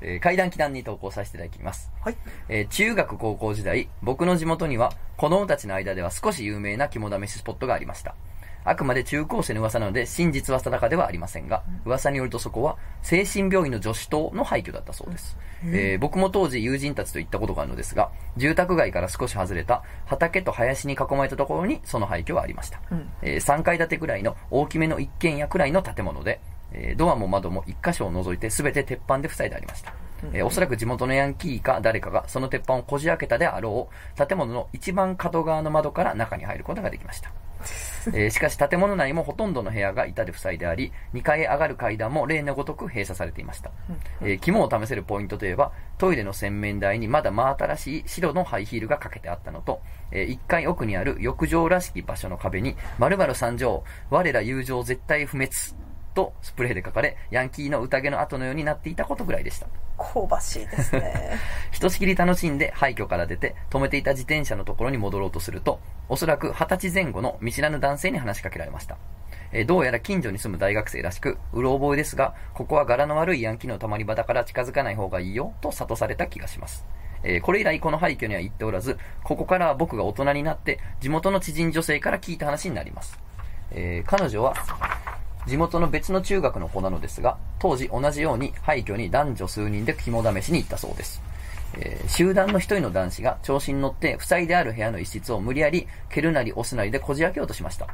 [0.00, 1.90] えー階段祈談に投稿させていただきます。
[2.02, 2.16] はい。
[2.48, 8.14] えー中学高校時代、僕の地元には子供たちの間では少し有名な肝試しスポットがありました。
[8.64, 15.36] あくまで中高生の噂なので真実は定かではありませんが、噂によるとそこは精神病院の女子棟の廃墟だったそうです。
[15.64, 22.80] えー僕も当時友人たちと行ったことがあるのですが、住宅街から少し外れた畑と林に囲まれたところにその廃墟はありました。
[22.90, 26.40] うんえー3階建てくらいの大きめの一軒家くらいの建物で、
[26.72, 29.92] えードアも窓も一箇所を除いて全て鉄板で塞いでありました。
[30.32, 37.32] えーおそらく地元のヤンキーか誰かがその鉄板をこじ開けたであろう建物の一番角側の窓から中に入ることができました。
[38.08, 43.70] えーしかし建物内もほとんどの部屋が板で塞いであり、2階へ上がる階段も例のごとく閉鎖されていました。
[44.20, 55.50] えー肝を試せるポイントといえば、トイレの洗面台にまだ真新しい白のハイヒールがかけてあったのと、え1階奥にある浴場らしき場所の壁に、〇〇参上、我ら友情絶対不滅、
[56.14, 59.66] とスプレーで書かれ、ヤンキーの宴の後のようになっていたことぐらいでした。
[59.98, 61.38] 香ばしいですね。
[61.70, 68.96] ひとしきり楽しんで廃墟から出て止めていた自転車のところに戻ろうとすると、おそらく二十歳前後の見知らぬ男性に話しかけられました。
[69.52, 76.86] えーどうやら近所に住む大学生らしく、うろ覚えですが、ここは柄の悪いヤンキーのたまり場だから近づかない方がいいよ、と諭された気がします。
[77.22, 83.18] えーこれ以来この廃墟には行っておらず、ここからは僕が大人になって、地元の知人女性から聞いた話になります。
[83.72, 84.54] えー彼女は、
[85.46, 91.22] 地元の別の中学の子なのですが、当時同じように廃墟に男女数人で肝試しに行ったそうです。
[91.74, 97.88] えー集団の一人の男子が調子に乗って塞いである部屋の一室を無理やり蹴るなり押すなりでこじ開けようとしました。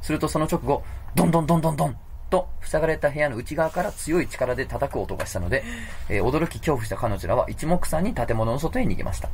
[0.00, 0.82] するとその直後、
[1.14, 1.96] ドンドンドンドンドン
[2.28, 5.62] と塞がれた部屋の内側から強い力で叩く音がしたので、
[6.08, 9.28] えー驚き恐怖した彼女らは一目散に建物の外へ逃げました。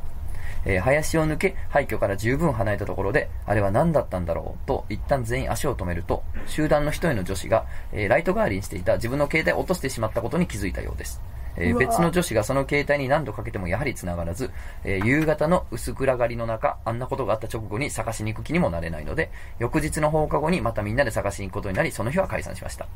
[0.65, 4.67] えー林を抜け廃墟から十分離れたところで、あれは何だったんだろう？
[4.67, 11.21] と一旦全員足を止めると、集団の一人の女子が、えーライト代わりにしていた自分の携帯を落としてしまったことに気づいたようです。
[11.57, 14.51] えー別の女子がその携帯に何度かけてもやはり繋がらず、
[14.83, 22.87] えー夕方の薄暗がりの中、あんなことがあった直後に探しに行く気にもなれないので、翌日の放課後にまたみんなで探しに行くことになり、その日は解散しました。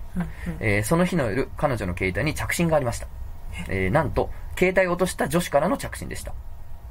[0.60, 3.08] えーその日の夜、彼女の携帯に着信がありました。
[3.68, 6.34] えーなんと、携帯を落とした女子からの着信でした。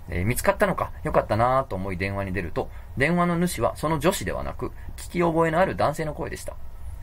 [0.08, 6.54] えー見つかったのか、よかったなぁと思い電話に出ると、電話の主はその女子ではなく、聞き覚えのある男性の声でした。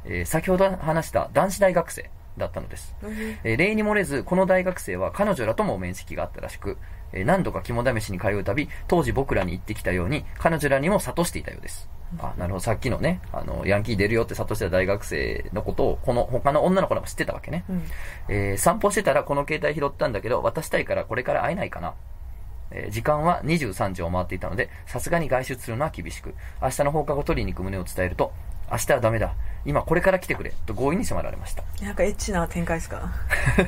[0.06, 2.96] えー先ほど話した男子大学生だったのです。
[3.44, 6.78] えー例に漏れず、この大学生は彼女らとも面識があったらしく、
[7.14, 11.90] えー何度か肝試しに通うたび、当時僕らに言ってきたように、彼女らにも諭していたようです。
[12.18, 12.60] あ、なるほど。
[12.60, 17.64] さっきのね、あの、ヤンキー出るよって諭してた大学生のことを、この他の女の子らも知ってたわけね。
[17.70, 17.84] うん
[18.30, 21.94] えー散歩してたらこの携帯拾ったんだけど、渡したいからこれから会えないかな。
[22.72, 28.32] えー時間は23時を回っていたので、さすがに外出するのは厳しく、明日の放課後取りに行く旨を伝えると、
[28.72, 29.34] 明日はダメだ。
[29.66, 30.54] 今これから来てくれ。
[30.66, 31.64] と強引に迫られました。
[31.84, 33.12] なんかエッチな展開ですか？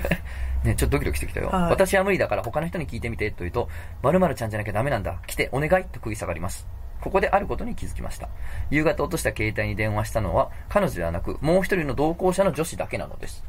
[0.64, 1.50] ね、ちょっとドキドキしてきたよ。
[1.50, 3.68] はい私は無理だから他の人に聞いてみて、と言うと、
[4.04, 5.16] 〇〇ちゃんじゃなきゃダメなんだ。
[5.26, 6.68] 来て、お願いと食い下がります。
[7.02, 8.30] ここであることに気づきました。
[8.70, 13.44] 夕方落とした携帯に電話したのは、彼女ではなく、もう一人の同行者の女子だけなのです。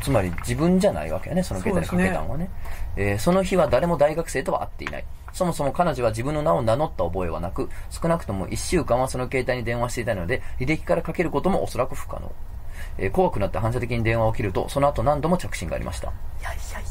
[0.00, 2.48] つまり自分じゃないわけやね、その携帯にかけたのはね。
[2.96, 5.04] えーその日は誰も大学生とは会っていない。
[5.32, 12.32] そもそも彼女は自分の名を名乗った覚えはなく、少なくとも1週間はその携帯に電話していたので、履歴からかけることもおそらく不可能。
[12.98, 16.12] えー怖くなって反射的に電話を切ると、その後何度も着信がありました。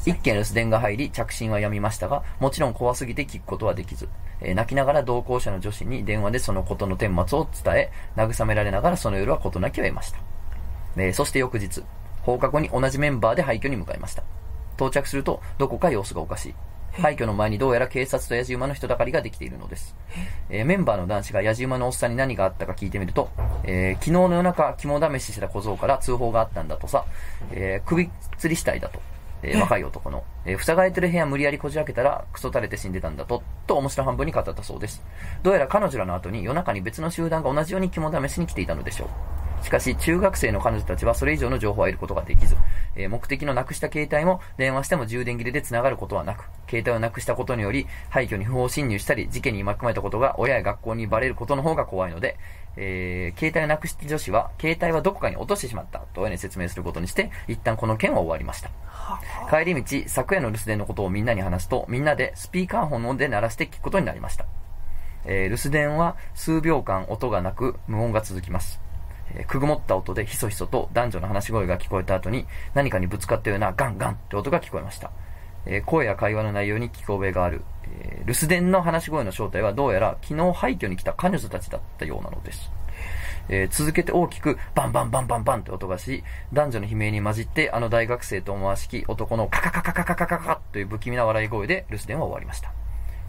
[0.05, 4.09] 一件留守電が入り、着信はやみましたが、もちろん怖すぎて聞くことはできず、
[4.41, 10.19] えー泣きながら同行者の女子に電話でそのことの顛末を伝え、慰められながらその夜は事なきを得ました。
[10.97, 11.81] えーそして翌日、
[12.23, 14.23] 放課後に同じメンバーで廃墟に向かいました。
[14.77, 16.55] 到着すると、どこか様子がおかしい。
[17.01, 19.95] 廃墟の前にどうやら警察と野じ馬の人だかりができているのです。
[20.49, 23.29] えーメンバーの男子が野じ馬のおっさんに何があったか聞いてみると、
[23.63, 27.05] えー昨日の夜中、肝試ししてた小僧から通報があったんだとさ、
[27.51, 28.99] えー首吊り死体だと。
[29.41, 35.03] えー若い男の、えー塞がれてる部屋無理やりこじ開けたら、クソ垂れて死んでたんだと、と面白半分に語ったそうです。
[35.41, 39.07] どうやら彼女らの後に夜中に別の集団が同じように肝試しに来ていたのでしょう。
[39.63, 42.55] しかし、中学生の彼女たちはそれ以上の情報を得ることができず、
[42.95, 52.37] えー目的のなくした携帯も電話しても充電切れで繋がることはなく、携帯をなくしたことにより、廃墟に不法侵入したり、事件に巻き込まれたことが親や学校にバレることの方が怖いので、
[52.75, 58.69] えー携帯をなくした女子は、携帯はどこかに落としてしまった、と親に説明することにして、一旦この件は終わりました。
[59.49, 64.45] 帰り道、昨夜の留守電のことをみんなに話すと、みんなでスピーカーフォンで鳴らして聞くことになりました。
[65.25, 68.82] えー留守電は数秒間音がなく無音が続きます。
[69.35, 75.11] えくぐもった音でひそひそと男女の話し声が聞こえた後に何かにぶつかったようなガンガンって音が聞こえました。
[75.65, 77.63] えー声や会話の内容に聞き覚えがある。
[77.85, 82.71] えー留守電の話し声の正体はどうやら昨日廃墟に来た彼女たちだったようなのです。
[83.49, 86.23] えー続けて大きくバンバンバンバンバンって音がし、
[86.53, 92.82] 男女の悲鳴に混じってあの大学生と思わしき男のカカカカカカカカカという不気味な笑い声で留守電は終わりました。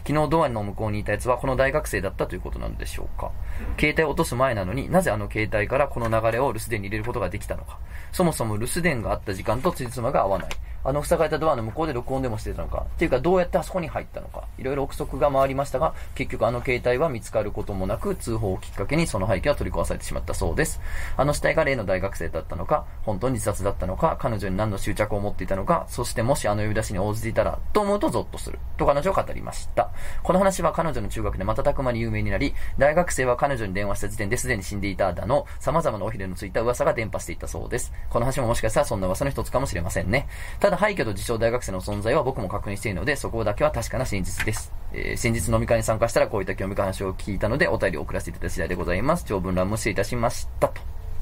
[0.06, 3.32] 昨日ドアの向こうにいたやつはこの大学生だったということなのでしょうか。
[3.78, 7.78] 携帯を落とす前なのになぜあの携帯からこの流れを留守電に入れることができたのか。
[8.12, 10.48] そもそも留守電があった時間と辻褄が合わない。
[10.84, 20.80] あの塞がれたドアの向こうで録音でもしてたのか、っていうかどうやってあそこに入ったのか、いろいろ憶測が回りましたが、結局あの携帯は見つかることもなく、通報をきっかけにその背景は取り壊されてしまったそうです。
[21.16, 29.90] あの死体が例の大学生だったのか、本当に自殺だったのか、彼女に何の執着を持っていたのか、そしてもしあの呼び出しに応じていたら、と思うとゾッとする、と彼女は語りました。
[30.22, 37.92] この話は彼女の中学で瞬く間に有名になり、大学生は彼女に電話した時点ですでに死んでいただの、様々なおひれのついた噂が伝播していたそうです。
[38.10, 40.28] この話ももしかしたらそんな噂の一つかもしれませんね。
[40.60, 44.72] ただ、廃墟と自称大学生の存在は僕も確認しているので、そこだけは確かな真実です。
[44.92, 49.24] えー先日飲み会に参加したらこういった興味深い話を聞いたので、お便りを送らせていただいた次第でございます。
[49.24, 50.80] 長文乱無失礼いたしましたと。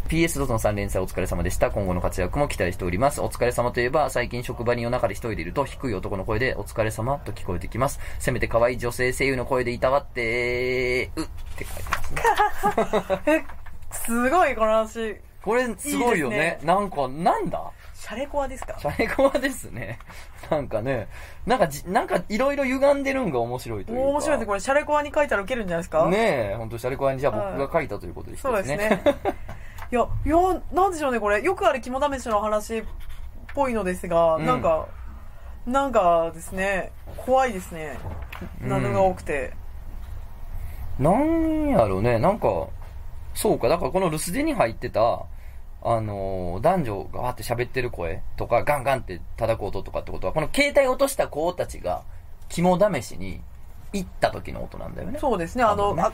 [0.09, 1.71] PS ドトの3連載お疲れ様でした。
[1.71, 3.21] 今後の活躍も期待しております。
[3.21, 7.99] お疲れ様といえば、最近職場に夜中で一人でいると、低い男の声で、お疲れ様と聞こえてきます。
[8.19, 11.25] せめて可愛い女性声優の声でいたわって、うっ
[11.57, 13.23] て書いてますね。
[13.27, 13.45] え、
[13.91, 15.17] すごいこの話。
[15.43, 16.37] これ、すごいよね。
[16.37, 17.71] ねなんか、なんだ？
[18.03, 18.75] シャレコアですか？
[18.81, 19.97] シャレコアですね。
[20.51, 21.07] なんかね、
[21.47, 24.05] なんかじ、なんかいろいろ歪んでるんが面白いというか。
[24.09, 26.07] 面白いですこれ、シャレコアに書いたらウケるんじゃないですか？
[26.09, 26.17] ね
[26.53, 29.01] え、本当シャレコアにじゃあ僕が書いたということですそうですね。
[29.93, 30.37] いや、いや、
[30.73, 31.41] なんでしょうね、これ。
[31.43, 32.85] よくある肝試しの話っ
[33.55, 34.89] ぽいのですが、うんなんか、
[35.65, 37.99] なんかですね、怖いですね。
[38.63, 39.53] うん謎が多くて。
[40.99, 42.67] なんやろね、なんか、
[43.35, 45.21] そうか、だからこの留守電に入ってた、
[45.85, 52.03] あのー男女がわーって喋ってる声とか、ガンガンって叩く音とかってことは、この携帯落とした子たちが、
[52.49, 53.41] 肝試しに
[53.93, 55.19] 行った時の音なんだよね。
[55.19, 56.13] そうですね、あの、ねあ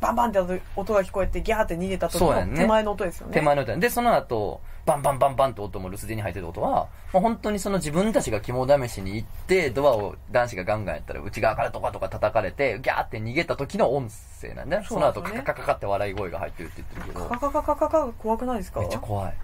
[0.00, 0.38] バンバンって
[0.76, 3.34] 音が聞こえて、ギャーって逃げた時の手前の音ですよね。
[3.34, 14.08] 手前の音で、その後、バンバンバンバンって音も留守電に入ってる音は、もう本当にその自分たちが肝試しに行って、ドアを男子がガンガンやったら内側からとかとか叩かれて、ギャーって逃げた時の音
[14.40, 14.84] 声なんだよ。
[14.84, 17.28] その後カカカカカって笑い声が入ってるって言ってるけど。
[17.28, 19.34] カカカカカカ怖くないですかめっちゃ怖い。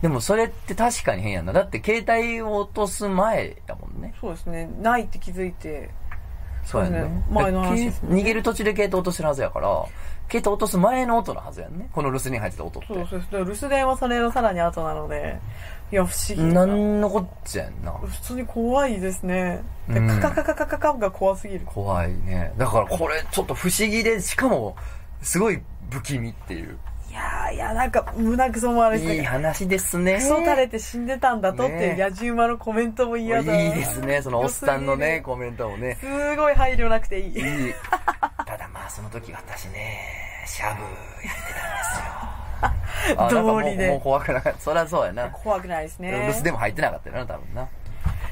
[0.00, 1.52] でもそれって確かに変やんな。
[1.52, 4.14] だって携帯を落とす前やもんね。
[4.20, 5.90] そうですね、ないって気づいて、
[6.64, 7.24] そうやんね。
[7.30, 9.84] 前の話ねで逃げる途中で携帯落としてるはずやから、
[10.30, 11.88] 携帯落とす前の音のはずやんね。
[11.92, 12.88] この留守電に入ってた音って。
[12.88, 15.38] そうそうそう、留守電はそれのさらに後なので、
[15.90, 16.74] いや、不思議なな。
[16.74, 17.92] んのこっちゃやんな。
[17.92, 19.62] 普通に怖いですね。
[19.88, 21.62] でうんカカカカカカカが怖すぎる。
[21.64, 22.52] 怖いね。
[22.58, 24.76] だからこれちょっと不思議で、しかも、
[25.22, 25.60] すごい
[25.90, 26.78] 不気味っていう。
[27.18, 30.14] いやーいや、なんか胸くそもあるし、いい話ですね。
[30.14, 33.60] クソ垂れて死んでたんだとっていうね野獣馬のコメントも嫌だ。
[33.60, 34.22] いいですね。
[34.22, 35.98] そのおっさんのね、良コメントもね。
[36.00, 36.06] す
[36.36, 37.26] ごい配慮なくていい。
[37.26, 37.74] いい。
[38.46, 39.98] ただまあ、その時私ね、
[40.46, 42.28] シャブやってたんですよ。
[43.16, 44.60] あなんかもう道理でもう怖くなかった。
[44.60, 45.30] そりゃそうやな。
[45.30, 46.10] 怖くないですね。
[46.10, 47.68] 留守でも入ってなかったよな、多分な。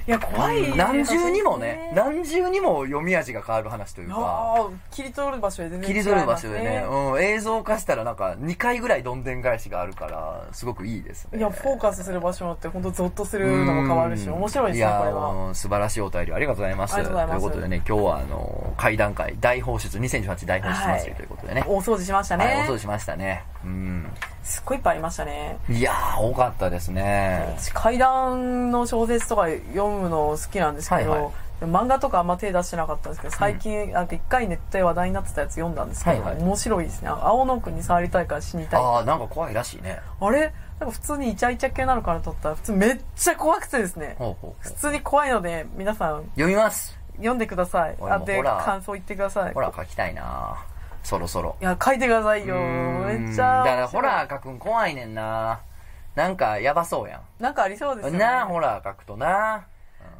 [0.07, 0.77] いや、怖い。
[0.77, 11.39] 何重にもね、何重にも読み味が変わる話というか、切り取る場所で全然違います切り取る場所でね、うん、映像化したらなんか2回ぐらいどんでん返しがあるから、すごくいいですね。
[11.39, 15.49] いや、フォーカスする場所によって本当ゾッとするのも変わるし、うん面白いですね、やこれは。
[15.49, 16.95] うん素晴らしいお便りありがとうございます。
[16.95, 21.65] ということでね、今日はあの、会談会、大放出、2018大放出祭りということでね。
[21.67, 22.73] 大掃除しましたはい、ねお掃。
[22.75, 23.45] 除しましたね。
[23.67, 24.07] うん。
[24.43, 25.59] すっごいいっぱいありましたね。
[25.69, 27.55] いやー、多かったですね。
[27.59, 31.33] 私怪談の小説とか読むの好きなんですけど、はいはい。
[31.63, 36.43] 漫画とかあんま手出してなかったんですけど最近、なんか一回ネットで話題になってたやつ読んだんですけど、はいはい。
[36.45, 37.09] 面白いですね。
[37.09, 38.81] 青野くんに触りたいから死にたい。
[38.81, 39.99] あー、なんか怖いらしいね。
[40.21, 40.53] あれ？
[40.79, 44.17] なんか普通にイチャイチャ系なのかなと思ったら普通めっちゃ怖くてですね。
[44.61, 46.97] 普通に怖いので皆さん読みます。
[47.17, 47.97] 読んでください。
[47.99, 49.55] 俺あで感想言ってください。
[49.55, 50.63] ホラー書きたいな
[51.07, 51.57] そろそろ。
[51.61, 52.57] いや書いてくださいよ。
[52.57, 53.07] うん。
[53.07, 55.61] めっちゃだからホラー書くん怖いねんな。
[56.17, 58.19] なんかやばそうやなんかありそうですよね。
[58.19, 58.21] ん。
[58.21, 59.67] なホラー書くとな。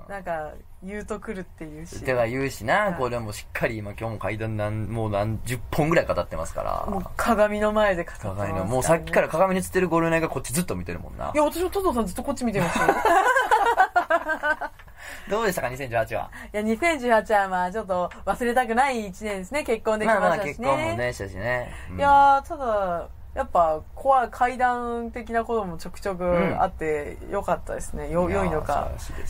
[0.09, 0.53] なんか
[0.85, 2.05] 言うと来るっていうし。
[2.05, 2.95] てか言うしな、い。
[2.95, 6.87] これもしっかり今今日も階段なん、もう何十本ぐらい語ってますから。
[6.89, 8.37] もう鏡の前で語ってます。
[8.37, 11.33] 鏡の、もうさっきから鏡に映ってるゴルネがこっちずっと見てるもんな。
[11.35, 12.85] いや私もトトさんずっとこっち見てますよ
[15.31, 16.31] どうでしたか、2018は？
[16.53, 19.63] いや、2018はまあちょっと忘れたくない1年ですね。
[19.65, 20.53] 結婚できまあまあましたしね。
[20.53, 21.73] 結婚もね、したしね。
[21.91, 28.11] うんいやー、ただ、やっぱ怖い階段的なこともちょくちょくあってよかったですね。
[28.11, 28.89] よ、いやー良いのか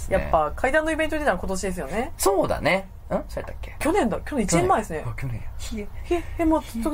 [0.09, 2.13] ねやっぱ階段のイベント出たの今年ですよね。
[2.17, 2.89] そうだね。
[3.11, 3.11] ん？
[3.11, 3.75] そうやったっけ？
[3.81, 4.21] 去年だ。
[4.25, 5.05] 去年1年前ですね。
[5.05, 5.87] あ去年や。
[6.11, 6.91] え、え、もうずっと、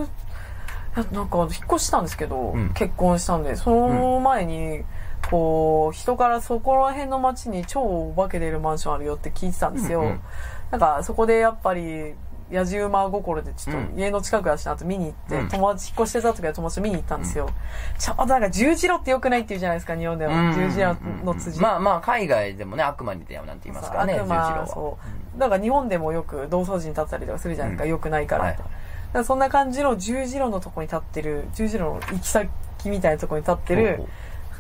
[1.12, 4.83] なんか引っ越したんですけど、うん結婚したんで、その前に、
[5.30, 10.00] こう、人からそこら辺の街に超お化け出るマンションあるよって聞いてたんですよ。
[10.00, 10.20] うんうん
[10.72, 12.14] なんかそこでやっぱり、
[12.50, 17.50] 野じ馬心でちょっうんと家の近くだしなと見に行って、うん友達引っ越してた時は友達と見に行ったんですよ。
[17.98, 20.54] ちょうどなんか十字路って良くないって言うじゃないですか、日本では。
[20.54, 21.60] 十字路の辻。
[21.60, 24.66] まあまあ、海外でもね、悪魔に出会うなんて言いますからね、十字路悪魔は。
[24.66, 24.98] そ
[25.36, 25.38] う。
[25.38, 28.44] だから日本でもよく同窓時に立ったりとかするじゃないですか、うん良くないから。
[28.44, 32.48] はいだからそんな感じの十字路のとこに立ってる、十字路の行き先
[32.86, 34.04] みたいなとこに立ってる、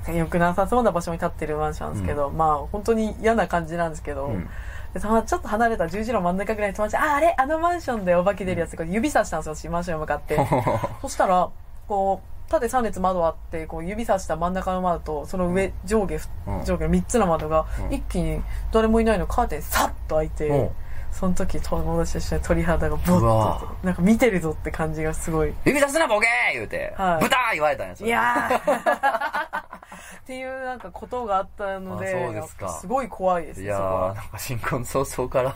[0.08, 4.48] よくなさそうな場所に立ってるマンションなんですけど、まあ本当に嫌な感じなんですけど、うん。
[4.94, 7.34] ちょっと離れた十字路真ん中ぐらいに友達ああれ？
[7.38, 10.36] あのマンションでお化け出るやつこう指さしたんですよ私マンションに向かって。
[11.00, 11.48] そしたら
[11.88, 16.64] こう縦3列窓あってこう指さした真ん中の窓とその上上下うん。
[16.64, 17.94] 上下の3つの窓がうん。
[17.94, 18.42] 一気に
[18.72, 20.70] 誰もいないのカーテンサッと開いて、うん
[21.12, 27.24] その時友達と一緒に鳥肌がボッうわとなんか見てるぞって感じがすごい指出すなボケー言うて、はい。
[27.24, 29.62] 豚言われたんやそれいやー。
[29.62, 32.64] っていうなんかことがあったのであそうですか。
[32.66, 34.12] やっぱすごい怖いですいやねそこは。
[34.12, 35.54] ー、なんか新婚早々から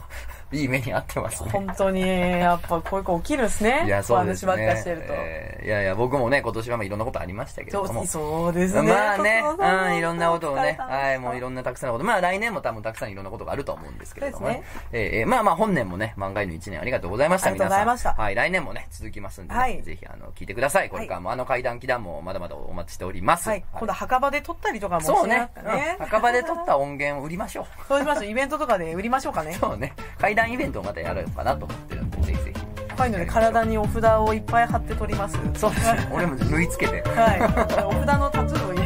[0.52, 1.50] いい目に遭ってますね。
[1.50, 4.52] 本当にやっぱこういう子起きるんですねいや、そうですね。
[4.52, 8.06] っかしてると、えーいやいや、僕もね、今年はまあいろんなことありましたけれども。
[8.06, 12.04] そうですねまあね、そうん、いろんなことをね、はい、もういろんなたくさんのこと。
[12.04, 14.62] まあ来年も多分たくさんいろんなことがあると思うんですけれどもね。
[14.92, 17.86] えーえーまあまあ本年もね、漫画の1年ありがとうございました、ありがとう皆さん。
[17.86, 20.90] ございましたはい、来年もね、続きますんでね、はいぜひあの、聞いてください。
[20.90, 23.48] これからもあの階段気談もまだまだお待ちしております。
[23.48, 27.66] はい、今度墓場で撮ったりとかもそうねうん墓場で撮った音源を売りましょう。
[27.88, 32.60] そうしましょうイベントとかで売りましょうかね そうね、階談イベントをまたやろうかなと思ってるんでぜひぜひ。
[32.88, 35.36] 高いので体にお札をいっぱい貼って取ります？
[35.54, 36.08] そうですね。
[36.12, 37.02] 俺も縫い付けて。
[37.08, 37.42] はい。
[37.84, 38.76] お札のタトゥーを入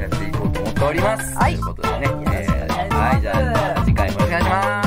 [0.00, 1.36] やっていこうと思っております。
[1.36, 1.54] はい。
[1.54, 3.20] ということでね、はい。
[3.20, 4.79] じゃあ次回もお願いします。